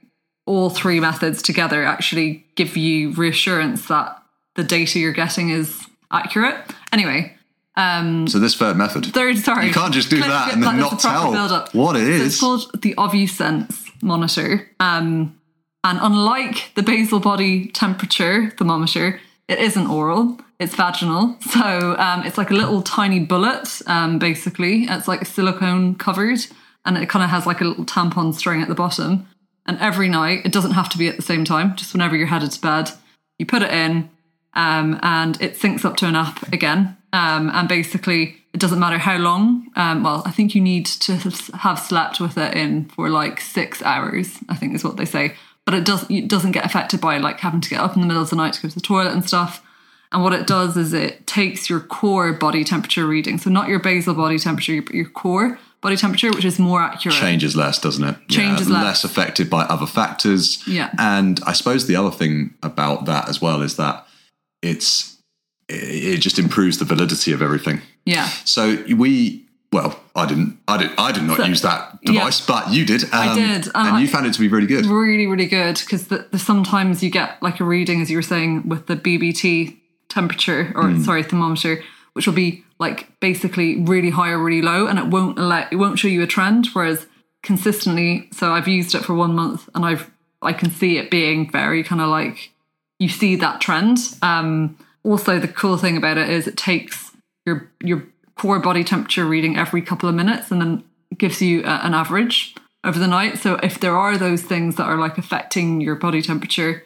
all 0.44 0.70
three 0.70 0.98
methods 1.00 1.40
together 1.42 1.84
actually 1.84 2.44
give 2.56 2.76
you 2.76 3.12
reassurance 3.12 3.86
that 3.86 4.20
the 4.56 4.64
data 4.64 4.98
you're 4.98 5.12
getting 5.12 5.50
is 5.50 5.86
accurate. 6.10 6.56
Anyway, 6.92 7.35
So 7.76 8.38
this 8.38 8.54
third 8.54 8.76
method, 8.76 9.06
third, 9.06 9.38
sorry. 9.38 9.66
you 9.66 9.72
can't 9.72 9.92
just 9.92 10.08
do 10.10 10.20
that 10.20 10.52
and 10.52 10.62
then 10.62 10.78
not 10.78 10.90
there's 10.90 11.04
a 11.04 11.08
proper 11.08 11.70
tell 11.70 11.82
what 11.82 11.96
it 11.96 12.02
is. 12.02 12.20
So 12.38 12.54
it's 12.54 12.66
called 12.66 12.82
the 12.82 12.94
OvuSense 12.94 14.02
monitor. 14.02 14.68
Um, 14.80 15.38
and 15.84 15.98
unlike 16.02 16.72
the 16.74 16.82
basal 16.82 17.20
body 17.20 17.68
temperature 17.68 18.50
thermometer, 18.58 19.20
it 19.46 19.58
isn't 19.58 19.86
oral, 19.86 20.38
it's 20.58 20.74
vaginal. 20.74 21.36
So 21.42 21.96
um, 21.98 22.24
it's 22.24 22.38
like 22.38 22.50
a 22.50 22.54
little 22.54 22.82
tiny 22.82 23.20
bullet, 23.20 23.80
um, 23.86 24.18
basically. 24.18 24.84
It's 24.84 25.06
like 25.06 25.24
silicone 25.26 25.94
covered, 25.94 26.40
and 26.84 26.96
it 26.98 27.08
kind 27.08 27.22
of 27.22 27.30
has 27.30 27.46
like 27.46 27.60
a 27.60 27.64
little 27.64 27.84
tampon 27.84 28.34
string 28.34 28.62
at 28.62 28.68
the 28.68 28.74
bottom. 28.74 29.28
And 29.66 29.78
every 29.78 30.08
night, 30.08 30.44
it 30.44 30.52
doesn't 30.52 30.72
have 30.72 30.88
to 30.90 30.98
be 30.98 31.08
at 31.08 31.16
the 31.16 31.22
same 31.22 31.44
time, 31.44 31.76
just 31.76 31.92
whenever 31.92 32.16
you're 32.16 32.28
headed 32.28 32.52
to 32.52 32.60
bed, 32.60 32.90
you 33.38 33.46
put 33.46 33.62
it 33.62 33.70
in, 33.70 34.08
um, 34.54 34.98
and 35.02 35.40
it 35.40 35.54
syncs 35.54 35.84
up 35.84 35.96
to 35.98 36.06
an 36.06 36.16
app 36.16 36.52
again. 36.52 36.96
Um, 37.16 37.50
and 37.54 37.66
basically, 37.66 38.36
it 38.52 38.60
doesn't 38.60 38.78
matter 38.78 38.98
how 38.98 39.16
long. 39.16 39.68
Um, 39.74 40.02
well, 40.02 40.22
I 40.26 40.30
think 40.30 40.54
you 40.54 40.60
need 40.60 40.84
to 40.84 41.16
have 41.54 41.78
slept 41.78 42.20
with 42.20 42.36
it 42.36 42.54
in 42.54 42.84
for 42.90 43.08
like 43.08 43.40
six 43.40 43.80
hours. 43.82 44.38
I 44.50 44.54
think 44.54 44.74
is 44.74 44.84
what 44.84 44.98
they 44.98 45.06
say. 45.06 45.34
But 45.64 45.74
it 45.74 45.84
does 45.86 46.04
it 46.10 46.28
doesn't 46.28 46.52
get 46.52 46.66
affected 46.66 47.00
by 47.00 47.16
like 47.16 47.40
having 47.40 47.62
to 47.62 47.70
get 47.70 47.80
up 47.80 47.94
in 47.96 48.02
the 48.02 48.06
middle 48.06 48.22
of 48.22 48.28
the 48.28 48.36
night 48.36 48.52
to 48.52 48.62
go 48.62 48.68
to 48.68 48.74
the 48.74 48.82
toilet 48.82 49.14
and 49.14 49.26
stuff. 49.26 49.62
And 50.12 50.22
what 50.22 50.34
it 50.34 50.46
does 50.46 50.76
is 50.76 50.92
it 50.92 51.26
takes 51.26 51.70
your 51.70 51.80
core 51.80 52.32
body 52.34 52.64
temperature 52.64 53.06
reading, 53.06 53.38
so 53.38 53.50
not 53.50 53.68
your 53.68 53.80
basal 53.80 54.14
body 54.14 54.38
temperature, 54.38 54.80
but 54.82 54.94
your 54.94 55.08
core 55.08 55.58
body 55.80 55.96
temperature, 55.96 56.30
which 56.30 56.44
is 56.44 56.58
more 56.58 56.82
accurate. 56.82 57.16
changes 57.16 57.56
less, 57.56 57.80
doesn't 57.80 58.04
it? 58.04 58.16
Changes 58.28 58.68
yeah, 58.68 58.82
less. 58.82 59.04
affected 59.04 59.48
by 59.50 59.62
other 59.64 59.86
factors. 59.86 60.62
Yeah. 60.66 60.90
And 60.98 61.40
I 61.46 61.52
suppose 61.52 61.86
the 61.86 61.96
other 61.96 62.10
thing 62.10 62.54
about 62.62 63.06
that 63.06 63.28
as 63.28 63.40
well 63.40 63.62
is 63.62 63.76
that 63.76 64.06
it's 64.62 65.15
it 65.68 66.18
just 66.18 66.38
improves 66.38 66.78
the 66.78 66.84
validity 66.84 67.32
of 67.32 67.42
everything. 67.42 67.80
Yeah. 68.04 68.26
So 68.44 68.84
we 68.96 69.42
well, 69.72 69.98
I 70.14 70.26
didn't 70.26 70.58
I 70.68 70.76
did 70.78 70.90
I 70.96 71.12
did 71.12 71.24
not 71.24 71.46
use 71.48 71.62
that 71.62 71.98
yeah. 72.02 72.12
device, 72.12 72.40
but 72.40 72.70
you 72.70 72.84
did. 72.86 73.02
Um, 73.12 73.34
did, 73.36 73.66
and 73.66 73.70
and 73.74 73.88
I- 73.96 74.00
you 74.00 74.08
found 74.08 74.26
it 74.26 74.32
to 74.34 74.40
be 74.40 74.48
really 74.48 74.66
good. 74.68 74.86
really 74.86 75.26
really 75.26 75.46
good 75.46 75.78
because 75.80 76.06
the, 76.08 76.26
the, 76.30 76.38
sometimes 76.38 77.02
you 77.02 77.10
get 77.10 77.42
like 77.42 77.58
a 77.60 77.64
reading 77.64 78.00
as 78.00 78.10
you 78.10 78.16
were 78.16 78.22
saying 78.22 78.68
with 78.68 78.86
the 78.86 78.96
bbt 78.96 79.76
temperature 80.08 80.72
or 80.76 80.90
Hmm. 80.90 81.02
sorry 81.02 81.22
thermometer 81.24 81.82
which 82.12 82.26
will 82.26 82.34
be 82.34 82.64
like 82.78 83.08
basically 83.20 83.76
really 83.82 84.10
high 84.10 84.30
or 84.30 84.38
really 84.38 84.62
low 84.62 84.86
and 84.86 84.98
it 84.98 85.06
won't 85.08 85.36
let 85.36 85.70
it 85.72 85.76
won't 85.76 85.98
show 85.98 86.08
you 86.08 86.22
a 86.22 86.26
trend 86.26 86.68
whereas 86.72 87.06
consistently 87.42 88.28
so 88.32 88.52
i've 88.52 88.68
used 88.68 88.94
it 88.94 89.04
for 89.04 89.14
one 89.14 89.34
month 89.34 89.68
and 89.74 89.84
i've 89.84 90.10
i 90.42 90.52
can 90.52 90.70
see 90.70 90.96
it 90.98 91.10
being 91.10 91.50
very 91.50 91.82
kind 91.82 92.00
of 92.00 92.08
like 92.08 92.50
you 92.98 93.08
see 93.08 93.36
that 93.36 93.60
trend 93.60 93.98
um 94.22 94.76
also 95.06 95.38
the 95.38 95.48
cool 95.48 95.76
thing 95.78 95.96
about 95.96 96.18
it 96.18 96.28
is 96.28 96.46
it 96.46 96.56
takes 96.56 97.12
your 97.46 97.70
your 97.82 98.04
core 98.36 98.58
body 98.60 98.84
temperature 98.84 99.24
reading 99.24 99.56
every 99.56 99.80
couple 99.80 100.08
of 100.08 100.14
minutes 100.14 100.50
and 100.50 100.60
then 100.60 100.84
gives 101.16 101.40
you 101.40 101.62
a, 101.62 101.80
an 101.86 101.94
average 101.94 102.54
over 102.84 102.98
the 102.98 103.06
night 103.06 103.38
so 103.38 103.54
if 103.62 103.80
there 103.80 103.96
are 103.96 104.18
those 104.18 104.42
things 104.42 104.76
that 104.76 104.84
are 104.84 104.98
like 104.98 105.16
affecting 105.18 105.80
your 105.80 105.94
body 105.94 106.20
temperature 106.20 106.84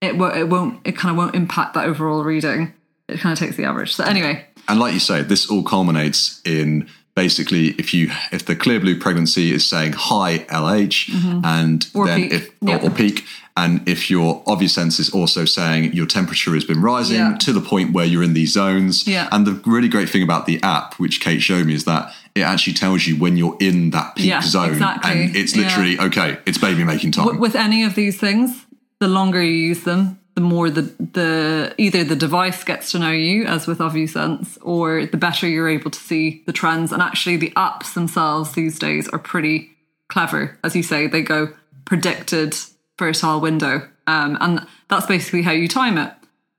it 0.00 0.16
won't 0.16 0.36
it 0.36 0.48
won't 0.48 0.80
it 0.86 0.92
kind 0.96 1.10
of 1.10 1.16
won't 1.16 1.34
impact 1.34 1.74
that 1.74 1.86
overall 1.86 2.22
reading 2.22 2.72
it 3.08 3.18
kind 3.20 3.32
of 3.32 3.38
takes 3.38 3.56
the 3.56 3.64
average 3.64 3.94
so 3.94 4.04
anyway 4.04 4.44
And 4.68 4.78
like 4.80 4.92
you 4.94 5.00
say, 5.00 5.22
this 5.22 5.48
all 5.50 5.62
culminates 5.62 6.40
in 6.44 6.88
basically 7.14 7.68
if 7.78 7.94
you 7.94 8.10
if 8.32 8.44
the 8.46 8.54
Clearblue 8.56 9.00
pregnancy 9.00 9.52
is 9.52 9.64
saying 9.66 9.92
high 9.94 10.38
LH 10.50 11.08
and 11.44 11.80
Mm-hmm. 11.80 11.98
Or 11.98 12.06
then 12.06 12.22
peak. 12.22 12.32
if 12.32 12.50
Yeah. 12.60 12.76
or, 12.78 12.86
or 12.86 12.90
peak 12.90 13.24
and 13.56 13.86
if 13.88 14.10
your 14.10 14.42
Ovusense 14.44 15.00
is 15.00 15.10
also 15.10 15.44
saying 15.44 15.92
your 15.92 16.06
temperature 16.06 16.52
has 16.54 16.64
been 16.64 16.80
rising 16.82 17.16
Yeah. 17.16 17.36
to 17.38 17.52
the 17.52 17.60
point 17.60 17.92
where 17.92 18.04
you're 18.04 18.22
in 18.22 18.34
these 18.34 18.52
zones. 18.52 19.06
Yeah. 19.06 19.28
And 19.32 19.46
the 19.46 19.52
really 19.64 19.88
great 19.88 20.08
thing 20.10 20.22
about 20.22 20.46
the 20.46 20.62
app, 20.62 20.94
which 20.94 21.20
Kate 21.20 21.40
showed 21.42 21.66
me, 21.66 21.74
is 21.74 21.84
that 21.84 22.12
it 22.34 22.42
actually 22.42 22.74
tells 22.74 23.06
you 23.06 23.16
when 23.16 23.36
you're 23.36 23.56
in 23.60 23.90
that 23.90 24.14
peak 24.16 24.26
Yeah, 24.26 24.40
zone. 24.42 24.72
exactly. 24.72 25.10
And 25.10 25.36
it's 25.36 25.56
Yeah. 25.56 25.62
literally, 25.64 25.98
okay, 26.00 26.38
it's 26.46 26.58
baby 26.58 26.84
making 26.84 27.12
time. 27.12 27.24
W- 27.24 27.40
with 27.40 27.56
any 27.56 27.82
of 27.84 27.94
these 27.94 28.18
things, 28.18 28.66
the 29.00 29.08
longer 29.08 29.42
you 29.42 29.52
use 29.68 29.80
them, 29.84 30.18
the 30.34 30.42
more 30.42 30.68
the 30.68 30.82
the 31.14 31.74
either 31.78 32.04
the 32.04 32.14
device 32.16 32.62
gets 32.62 32.90
to 32.92 32.98
know 32.98 33.10
you, 33.10 33.44
as 33.46 33.66
with 33.66 33.78
OvuSense, 33.78 34.58
or 34.60 35.06
the 35.06 35.16
better 35.16 35.48
you're 35.48 35.68
able 35.70 35.90
to 35.90 35.98
see 35.98 36.42
the 36.46 36.52
trends. 36.52 36.92
And 36.92 37.00
actually, 37.00 37.38
the 37.38 37.52
apps 37.56 37.94
themselves 37.94 38.52
these 38.52 38.78
days 38.78 39.08
are 39.08 39.18
pretty 39.18 39.70
clever, 40.10 40.58
as 40.62 40.76
you 40.76 40.82
say. 40.82 41.06
They 41.06 41.22
go 41.22 41.48
predicted 41.86 42.54
fertile 42.98 43.40
window, 43.40 43.88
um, 44.06 44.36
and 44.40 44.66
that's 44.88 45.06
basically 45.06 45.42
how 45.42 45.52
you 45.52 45.68
time 45.68 45.98
it. 45.98 46.12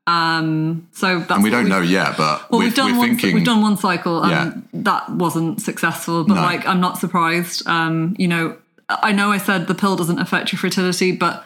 Um, 0.05 0.87
so 0.93 1.19
that's 1.19 1.31
and 1.31 1.43
we 1.43 1.49
don't 1.49 1.67
know 1.67 1.81
yet, 1.81 2.15
but 2.17 2.49
well, 2.49 2.59
we're, 2.59 2.65
we've 2.65 2.75
done 2.75 2.93
we're 2.93 2.97
one. 2.99 3.07
thinking. 3.09 3.35
We've 3.35 3.43
done 3.43 3.61
one 3.61 3.77
cycle, 3.77 4.23
and 4.23 4.31
Yeah. 4.31 4.61
that 4.83 5.09
wasn't 5.09 5.61
successful. 5.61 6.23
But 6.23 6.35
No. 6.35 6.41
like, 6.41 6.65
I'm 6.65 6.79
not 6.79 6.97
surprised. 6.97 7.67
Um, 7.67 8.15
you 8.17 8.27
know, 8.27 8.55
I 8.89 9.11
know 9.11 9.31
I 9.31 9.37
said 9.37 9.67
the 9.67 9.75
pill 9.75 9.97
doesn't 9.97 10.19
affect 10.19 10.51
your 10.53 10.59
fertility, 10.59 11.11
but 11.11 11.45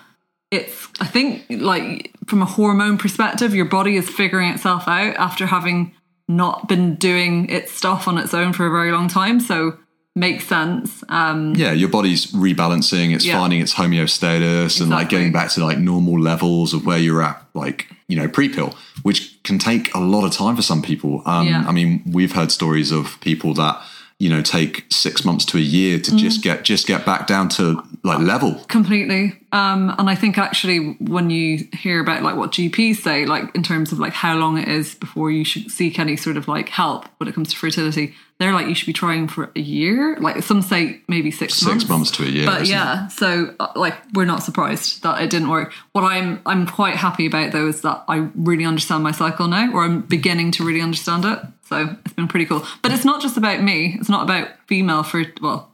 it's. 0.51 0.87
I 0.99 1.05
think 1.05 1.45
like 1.49 2.11
from 2.27 2.43
a 2.43 2.45
hormone 2.45 2.97
perspective, 2.99 3.55
your 3.55 3.65
body 3.65 3.95
is 3.97 4.07
figuring 4.07 4.49
itself 4.51 4.87
out 4.87 5.15
after 5.15 5.47
having 5.47 5.93
not 6.27 6.67
been 6.67 6.95
doing 6.95 7.49
its 7.49 7.71
stuff 7.73 8.07
on 8.07 8.17
its 8.19 8.33
own 8.33 8.53
for 8.53 8.67
a 8.67 8.69
very 8.71 8.91
long 8.91 9.07
time. 9.07 9.39
So 9.39 9.77
makes 10.15 10.45
sense. 10.45 11.03
Um, 11.09 11.53
yeah, 11.55 11.71
your 11.71 11.89
body's 11.89 12.27
rebalancing, 12.33 13.13
it's 13.13 13.25
Yeah. 13.25 13.37
finding 13.39 13.61
its 13.61 13.73
homeostasis 13.73 14.81
and 14.81 14.89
like 14.89 15.09
getting 15.09 15.31
back 15.31 15.49
to 15.51 15.63
like 15.63 15.77
normal 15.79 16.19
levels 16.19 16.73
of 16.73 16.85
where 16.85 16.97
you're 16.97 17.21
at, 17.23 17.41
like, 17.53 17.87
you 18.07 18.15
know, 18.17 18.27
pre 18.27 18.49
pill, 18.49 18.75
which 19.03 19.41
can 19.43 19.57
take 19.57 19.93
a 19.95 19.99
lot 19.99 20.25
of 20.25 20.31
time 20.33 20.55
for 20.55 20.61
some 20.61 20.81
people. 20.81 21.21
Um, 21.25 21.47
Yeah. 21.47 21.63
I 21.67 21.71
mean, 21.71 22.01
we've 22.05 22.33
heard 22.33 22.51
stories 22.51 22.91
of 22.91 23.19
people 23.21 23.53
that, 23.55 23.81
you 24.19 24.29
know 24.29 24.43
take 24.43 24.85
six 24.91 25.25
months 25.25 25.43
to 25.45 25.57
a 25.57 25.61
year 25.61 25.97
to 25.97 26.15
just 26.15 26.43
get 26.43 26.63
just 26.63 26.85
get 26.85 27.03
back 27.07 27.25
down 27.25 27.49
to 27.49 27.81
like 28.03 28.19
level. 28.19 28.53
completely 28.67 29.33
um 29.51 29.91
and 29.97 30.07
i 30.11 30.13
think 30.13 30.37
actually 30.37 30.95
when 30.99 31.31
you 31.31 31.67
hear 31.73 31.99
about 31.99 32.21
like 32.21 32.35
what 32.35 32.51
gps 32.51 32.97
say 32.97 33.25
like 33.25 33.45
in 33.55 33.63
terms 33.63 33.91
of 33.91 33.97
like 33.97 34.13
how 34.13 34.37
long 34.37 34.59
it 34.59 34.67
is 34.67 34.93
before 34.93 35.31
you 35.31 35.43
should 35.43 35.71
seek 35.71 35.97
any 35.97 36.15
sort 36.15 36.37
of 36.37 36.47
like 36.47 36.69
help 36.69 37.07
when 37.17 37.27
it 37.27 37.33
comes 37.33 37.49
to 37.49 37.57
fertility 37.57 38.13
they're 38.41 38.53
like 38.53 38.67
you 38.67 38.73
should 38.75 38.87
be 38.87 38.93
trying 38.93 39.27
for 39.27 39.51
a 39.55 39.59
year. 39.59 40.17
Like 40.19 40.41
some 40.43 40.61
say 40.63 41.01
maybe 41.07 41.29
six, 41.31 41.53
Six 41.53 41.65
months. 41.65 41.87
months 41.89 42.11
to 42.11 42.23
a 42.23 42.27
year, 42.27 42.45
but 42.47 42.63
isn't 42.63 42.73
it? 42.73 42.77
yeah 42.77 43.07
so 43.07 43.53
uh, 43.59 43.67
like 43.75 43.95
we're 44.13 44.25
not 44.25 44.41
surprised 44.43 45.03
that 45.03 45.21
it 45.21 45.29
didn't 45.29 45.49
work. 45.49 45.71
What 45.91 46.03
i'm 46.03 46.41
i'm 46.45 46.65
quite 46.65 46.95
happy 46.95 47.25
about 47.27 47.51
though 47.51 47.67
is 47.67 47.81
that 47.81 48.03
i 48.07 48.27
really 48.35 48.65
understand 48.65 49.03
my 49.03 49.11
cycle 49.11 49.47
now 49.47 49.71
or 49.71 49.83
i'm 49.83 50.01
beginning 50.01 50.51
to 50.53 50.65
really 50.65 50.81
understand 50.81 51.23
it. 51.25 51.39
So 51.69 51.95
it's 52.03 52.13
been 52.15 52.27
pretty 52.27 52.45
cool. 52.47 52.65
But 52.81 52.91
it's 52.91 53.05
not 53.05 53.21
just 53.21 53.37
about 53.37 53.61
me. 53.61 53.95
It's 53.99 54.09
not 54.09 54.23
about 54.23 54.49
female 54.67 55.03
for 55.03 55.23
well 55.41 55.71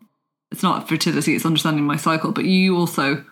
it's 0.52 0.64
not 0.64 0.88
fertility 0.88 1.36
it's 1.36 1.46
understanding 1.46 1.86
my 1.86 1.98
cycle. 1.98 2.32
But 2.32 2.46
you 2.46 2.78
also 2.78 3.24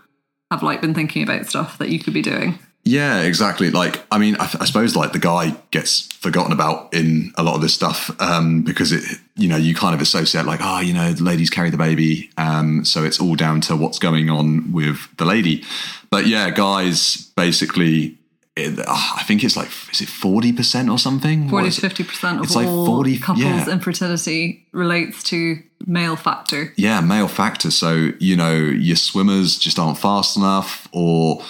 have 0.51 0.63
like 0.63 0.81
been 0.81 0.93
thinking 0.93 1.23
about 1.23 1.45
stuff 1.47 1.77
that 1.79 1.89
you 1.89 1.99
could 1.99 2.13
be 2.13 2.21
doing 2.21 2.57
Yeah, 2.87 3.23
exactly. 3.23 3.71
Like, 3.71 4.05
I 4.11 4.19
mean, 4.19 4.35
I, 4.39 4.43
I 4.59 4.65
suppose 4.65 4.95
like 4.95 5.11
the 5.11 5.19
guy 5.19 5.55
gets 5.71 6.05
forgotten 6.17 6.53
about 6.53 6.93
in 6.93 7.33
a 7.35 7.41
lot 7.41 7.55
of 7.55 7.61
this 7.61 7.73
stuff 7.73 8.11
um, 8.21 8.61
because 8.61 8.91
it, 8.91 9.03
you 9.35 9.49
know, 9.49 9.57
you 9.57 9.73
kind 9.73 9.95
of 9.95 10.01
associate 10.01 10.45
like, 10.45 10.59
oh, 10.61 10.81
you 10.81 10.93
know, 10.93 11.11
the 11.11 11.23
ladies 11.23 11.49
carry 11.49 11.71
the 11.71 11.77
baby, 11.77 12.29
um, 12.37 12.85
so 12.85 13.03
it's 13.03 13.19
all 13.19 13.35
down 13.35 13.59
to 13.61 13.75
what's 13.75 13.97
going 13.97 14.29
on 14.29 14.71
with 14.71 15.09
the 15.17 15.25
lady. 15.25 15.63
But 16.11 16.27
yeah, 16.27 16.51
guys, 16.51 17.31
basically, 17.35 18.19
it, 18.55 18.79
ah, 18.87 19.17
I 19.19 19.23
think 19.23 19.43
it's 19.43 19.57
like, 19.57 19.69
is 19.91 20.01
it 20.01 20.07
forty 20.07 20.53
percent 20.53 20.87
or 20.87 20.99
something? 20.99 21.49
40 21.49 21.71
to 21.71 21.81
50 21.81 22.03
percent 22.03 22.37
of 22.37 22.45
It's 22.45 22.55
like 22.55 22.67
all 22.67 22.85
40 22.85 23.17
couples 23.17 23.43
yeah. 23.43 23.69
infertility 23.69 24.65
relates 24.71 25.23
to 25.23 25.61
male 25.87 26.15
factor 26.15 26.71
yeah, 26.77 27.01
male 27.01 27.27
factor. 27.27 27.69
So, 27.71 28.11
you 28.19 28.35
know, 28.37 28.55
your 28.55 28.95
swimmers 28.95 29.57
just 29.57 29.77
aren't 29.77 29.97
fast 29.97 30.37
enough 30.37 30.87
or 30.93 31.43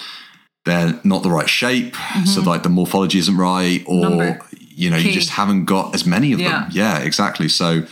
they're 0.66 1.00
not 1.04 1.22
the 1.22 1.30
right 1.30 1.48
shape. 1.48 1.96
So, 2.26 2.42
like, 2.42 2.62
the 2.62 2.68
morphology 2.68 3.18
isn't 3.18 3.36
right, 3.38 3.82
or, 3.86 4.04
Mm-hmm. 4.04 4.18
Number. 4.18 4.40
you 4.60 4.90
know, 4.90 4.98
Key. 4.98 5.08
you 5.08 5.12
just 5.14 5.30
haven't 5.30 5.64
got 5.64 5.94
as 5.94 6.04
many 6.04 6.32
of 6.34 6.40
Yeah. 6.40 6.64
them. 6.64 6.68
Yeah, 6.72 6.98
exactly. 6.98 7.48
So, 7.48 7.84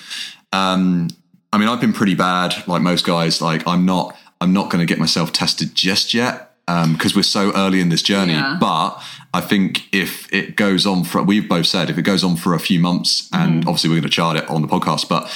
um, 0.53 1.09
I 1.53 1.59
mean, 1.59 1.69
I've 1.69 1.81
been 1.81 1.93
pretty 1.93 2.15
bad, 2.15 2.55
like 2.67 2.83
most 2.83 3.05
guys. 3.07 3.41
Like, 3.41 3.67
I'm 3.67 3.87
not, 3.87 4.17
I'm 4.41 4.53
not 4.53 4.71
going 4.71 4.81
to 4.81 4.87
get 4.87 4.99
myself 4.99 5.33
tested 5.33 5.75
just 5.75 6.13
yet 6.13 6.51
because 6.67 7.15
we're 7.15 7.23
so 7.23 7.53
early 7.55 7.81
in 7.81 7.89
this 7.91 8.03
journey. 8.03 8.33
Yeah. 8.33 8.57
But 8.61 9.01
I 9.33 9.41
think 9.41 9.83
if 9.93 10.33
it 10.33 10.57
goes 10.57 10.87
on 10.87 11.05
for, 11.05 11.23
we've 11.23 11.49
both 11.49 11.67
said, 11.67 11.91
if 11.91 11.99
it 11.99 12.03
goes 12.03 12.25
on 12.25 12.37
for 12.37 12.55
a 12.55 12.61
few 12.61 12.81
months, 12.81 13.29
Mm-hmm. 13.31 13.43
and 13.45 13.59
obviously 13.69 13.91
we're 13.91 13.97
going 13.97 14.03
to 14.05 14.09
chart 14.11 14.37
it 14.37 14.49
on 14.51 14.63
the 14.63 14.69
podcast, 14.69 15.09
but 15.09 15.31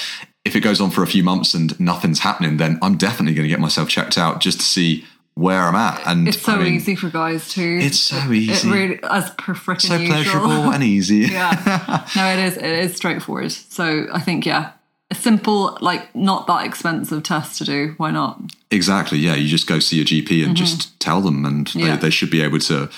if 0.45 0.57
it 0.57 0.61
goes 0.61 0.81
on 0.81 0.91
for 0.91 1.03
a 1.03 1.07
few 1.07 1.23
months 1.23 1.53
and 1.55 1.79
nothing's 1.79 2.21
happening, 2.21 2.57
then 2.57 2.79
I'm 2.83 2.97
definitely 2.97 3.35
going 3.35 3.45
to 3.45 3.49
get 3.51 3.61
myself 3.61 3.89
checked 3.89 4.17
out 4.17 4.41
just 4.41 4.59
to 4.61 4.65
see 4.67 5.05
where 5.39 5.63
I'm 5.63 5.75
at. 5.77 6.01
And 6.07 6.27
It's 6.29 6.41
so 6.43 6.55
I 6.55 6.59
mean, 6.65 6.75
easy 6.75 6.95
for 6.97 7.09
guys 7.11 7.49
too. 7.51 7.79
It's 7.81 8.01
so 8.01 8.17
It- 8.31 8.33
easy. 8.37 8.69
It 8.69 8.73
really, 8.73 8.99
as 9.05 9.31
per 9.39 9.55
freaking 9.55 9.81
so 9.89 9.97
usual. 9.97 10.15
pleasurable 10.17 10.71
and 10.73 10.83
easy. 10.83 11.17
yeah. 11.33 12.05
No, 12.17 12.27
it 12.33 12.39
is. 12.41 12.57
It 12.57 12.65
is 12.65 12.97
straightforward. 12.97 13.53
So 13.53 14.07
I 14.13 14.21
think 14.21 14.45
yeah, 14.47 14.73
a 15.11 15.15
simple, 15.15 15.79
like 15.81 16.15
not 16.15 16.47
that 16.49 16.67
expensive 16.67 17.23
test 17.23 17.57
to 17.59 17.65
do. 17.65 17.95
Why 17.99 18.11
not? 18.11 18.41
Exactly. 18.71 19.19
Yeah. 19.19 19.35
You 19.37 19.49
just 19.49 19.67
go 19.69 19.79
see 19.79 20.01
a 20.01 20.05
GP 20.05 20.45
and 20.45 20.57
just 20.57 20.99
tell 21.01 21.21
them, 21.21 21.45
and 21.45 21.67
Mm-hmm. 21.69 21.79
Yeah. 21.79 21.97
they, 21.97 22.03
they 22.03 22.11
should 22.11 22.31
be 22.31 22.43
able 22.43 22.59
to 22.61 22.91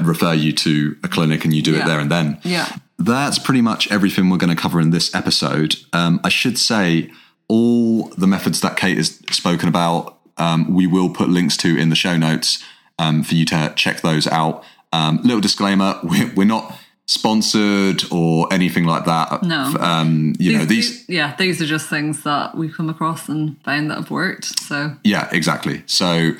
refer 0.00 0.32
you 0.32 0.52
to 0.52 0.96
a 1.04 1.08
clinic 1.08 1.44
and 1.44 1.54
you 1.54 1.60
do 1.62 1.74
it 1.76 1.84
there 1.84 2.00
and 2.00 2.10
then. 2.10 2.38
Yeah. 2.42 2.74
That's 2.98 3.38
pretty 3.38 3.60
much 3.60 3.90
everything 3.92 4.30
we're 4.30 4.38
going 4.38 4.54
to 4.56 4.60
cover 4.62 4.80
in 4.80 4.90
this 4.90 5.14
episode. 5.14 5.76
Um, 5.92 6.20
I 6.24 6.28
should 6.30 6.56
say 6.58 7.10
all 7.48 8.08
the 8.16 8.26
methods 8.26 8.60
that 8.62 8.76
Kate 8.76 8.96
has 8.96 9.20
spoken 9.30 9.68
about, 9.68 10.18
um, 10.38 10.74
we 10.74 10.86
will 10.86 11.10
put 11.10 11.28
links 11.28 11.56
to 11.58 11.76
in 11.76 11.88
the 11.88 11.96
show 11.96 12.16
notes 12.16 12.62
um, 12.98 13.22
for 13.22 13.34
you 13.34 13.44
to 13.46 13.72
check 13.76 14.00
those 14.00 14.26
out. 14.26 14.64
Um, 14.92 15.20
little 15.22 15.40
disclaimer: 15.40 15.98
we're, 16.04 16.32
we're 16.34 16.44
not 16.44 16.78
sponsored 17.06 18.04
or 18.10 18.52
anything 18.52 18.84
like 18.84 19.04
that. 19.04 19.42
No. 19.42 19.74
Um, 19.78 20.34
you 20.38 20.56
know 20.56 20.64
these. 20.64 21.08
yeah, 21.08 21.34
these 21.36 21.60
are 21.60 21.66
just 21.66 21.88
things 21.88 22.22
that 22.24 22.56
we've 22.56 22.74
come 22.74 22.88
across 22.88 23.28
and 23.28 23.62
found 23.64 23.90
that 23.90 23.98
have 23.98 24.10
worked. 24.10 24.58
So 24.60 24.96
Yeah, 25.04 25.28
exactly. 25.32 25.82
So 25.86 26.32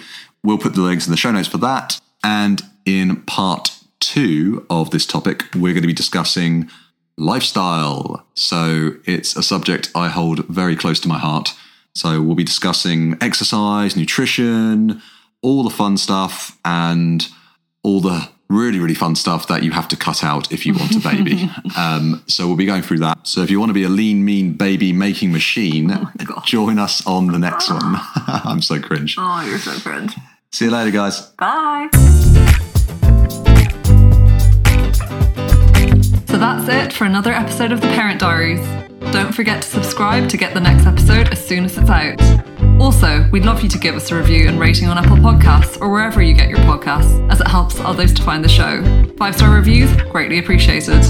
we'll 0.42 0.58
put 0.58 0.75
the 0.75 0.80
links 0.80 1.06
in 1.06 1.11
the 1.11 1.16
show 1.16 1.30
notes 1.30 1.49
for 1.49 1.58
that. 1.58 2.00
And 2.25 2.62
in 2.84 3.22
part 3.22 3.78
two 4.00 4.66
of 4.70 4.90
this 4.90 5.06
topic, 5.06 5.44
we're 5.54 5.72
going 5.72 5.82
to 5.82 5.88
be 5.88 5.92
discussing 5.92 6.70
lifestyle. 7.16 8.26
So 8.35 8.96
it's 9.05 9.37
a 9.37 9.42
subject 9.42 9.90
I 9.94 10.09
hold 10.09 10.46
very 10.46 10.76
close 10.76 11.00
to 11.00 11.09
my 11.09 11.18
heart. 11.18 11.55
So 11.94 12.22
we'll 12.22 12.37
be 12.37 12.44
discussing 12.44 13.16
exercise, 13.20 13.96
nutrition, 13.96 15.02
all 15.42 15.62
the 15.62 15.70
fun 15.70 15.96
stuff, 15.96 16.59
and 16.64 17.26
all 17.83 18.00
the 18.00 18.28
really, 18.48 18.78
really 18.78 18.94
fun 18.94 19.14
stuff 19.14 19.48
that 19.48 19.62
you 19.62 19.70
have 19.72 19.88
to 19.88 19.96
cut 19.96 20.22
out 20.22 20.52
if 20.52 20.64
you 20.66 20.74
want 20.74 20.94
a 20.94 21.00
baby. 21.00 21.50
um, 21.76 22.22
so 22.26 22.46
we'll 22.46 22.57
be 22.57 22.66
going 22.66 22.83
through 22.83 22.98
that. 22.98 23.26
So 23.26 23.42
if 23.42 23.50
you 23.50 23.59
want 23.59 23.70
to 23.70 23.74
be 23.74 23.85
a 23.85 23.88
lean, 23.88 24.24
mean 24.24 24.55
baby 24.55 24.92
making 24.92 25.33
machine, 25.33 25.88
God. 25.88 26.44
join 26.44 26.78
us 26.78 27.05
on 27.07 27.28
the 27.28 27.38
next 27.38 27.70
one. 27.70 27.81
I'm 28.26 28.62
so 28.62 28.81
cringe. 28.81 29.16
oh, 29.18 29.44
you're 29.46 29.59
so 29.59 29.78
cringe. 29.81 30.14
See 30.52 30.66
you 30.66 30.70
later, 30.70 30.90
guys. 30.90 31.20
Bye. 31.38 31.88
So 36.28 36.38
that's 36.38 36.68
it 36.68 36.92
for 36.92 37.05
another 37.05 37.33
episode 37.33 37.72
of 37.72 37.81
The 37.81 37.88
Parent 37.88 38.20
Diaries. 38.20 38.91
Don't 39.12 39.35
forget 39.35 39.61
to 39.61 39.68
subscribe 39.68 40.31
to 40.31 40.38
get 40.38 40.55
the 40.55 40.61
next 40.61 40.87
episode 40.87 41.29
as 41.29 41.46
soon 41.46 41.66
as 41.66 41.77
it's 41.77 41.90
out. 41.90 42.18
Also, 42.81 43.29
we'd 43.31 43.44
love 43.44 43.62
you 43.62 43.68
to 43.68 43.79
give 43.79 43.94
us 43.94 44.11
a 44.11 44.16
review 44.16 44.48
and 44.48 44.59
rating 44.59 44.88
on 44.88 44.96
Apple 44.96 45.18
Podcasts 45.18 45.79
or 45.83 45.90
wherever 45.90 46.22
you 46.22 46.33
get 46.33 46.48
your 46.48 46.59
podcasts, 46.61 47.31
as 47.31 47.38
it 47.38 47.46
helps 47.46 47.79
others 47.81 48.14
to 48.14 48.22
find 48.22 48.42
the 48.42 48.48
show. 48.48 48.83
Five 49.18 49.37
star 49.37 49.55
reviews, 49.55 49.94
greatly 50.11 50.38
appreciated. 50.38 51.05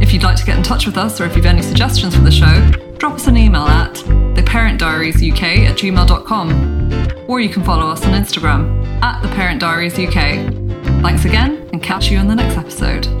If 0.00 0.12
you'd 0.12 0.22
like 0.22 0.36
to 0.36 0.46
get 0.46 0.56
in 0.58 0.62
touch 0.62 0.86
with 0.86 0.96
us 0.96 1.20
or 1.20 1.24
if 1.24 1.34
you've 1.34 1.44
any 1.44 1.60
suggestions 1.60 2.14
for 2.14 2.22
the 2.22 2.30
show, 2.30 2.70
drop 2.98 3.14
us 3.14 3.26
an 3.26 3.36
email 3.36 3.62
at 3.62 3.94
theparentdiariesuk 3.94 5.42
at 5.42 5.76
gmail.com 5.76 7.26
or 7.28 7.40
you 7.40 7.48
can 7.48 7.64
follow 7.64 7.90
us 7.90 8.06
on 8.06 8.12
Instagram 8.12 8.86
at 9.02 9.20
theparentdiariesuk. 9.24 11.02
Thanks 11.02 11.24
again 11.24 11.68
and 11.72 11.82
catch 11.82 12.12
you 12.12 12.18
on 12.18 12.28
the 12.28 12.36
next 12.36 12.56
episode. 12.56 13.19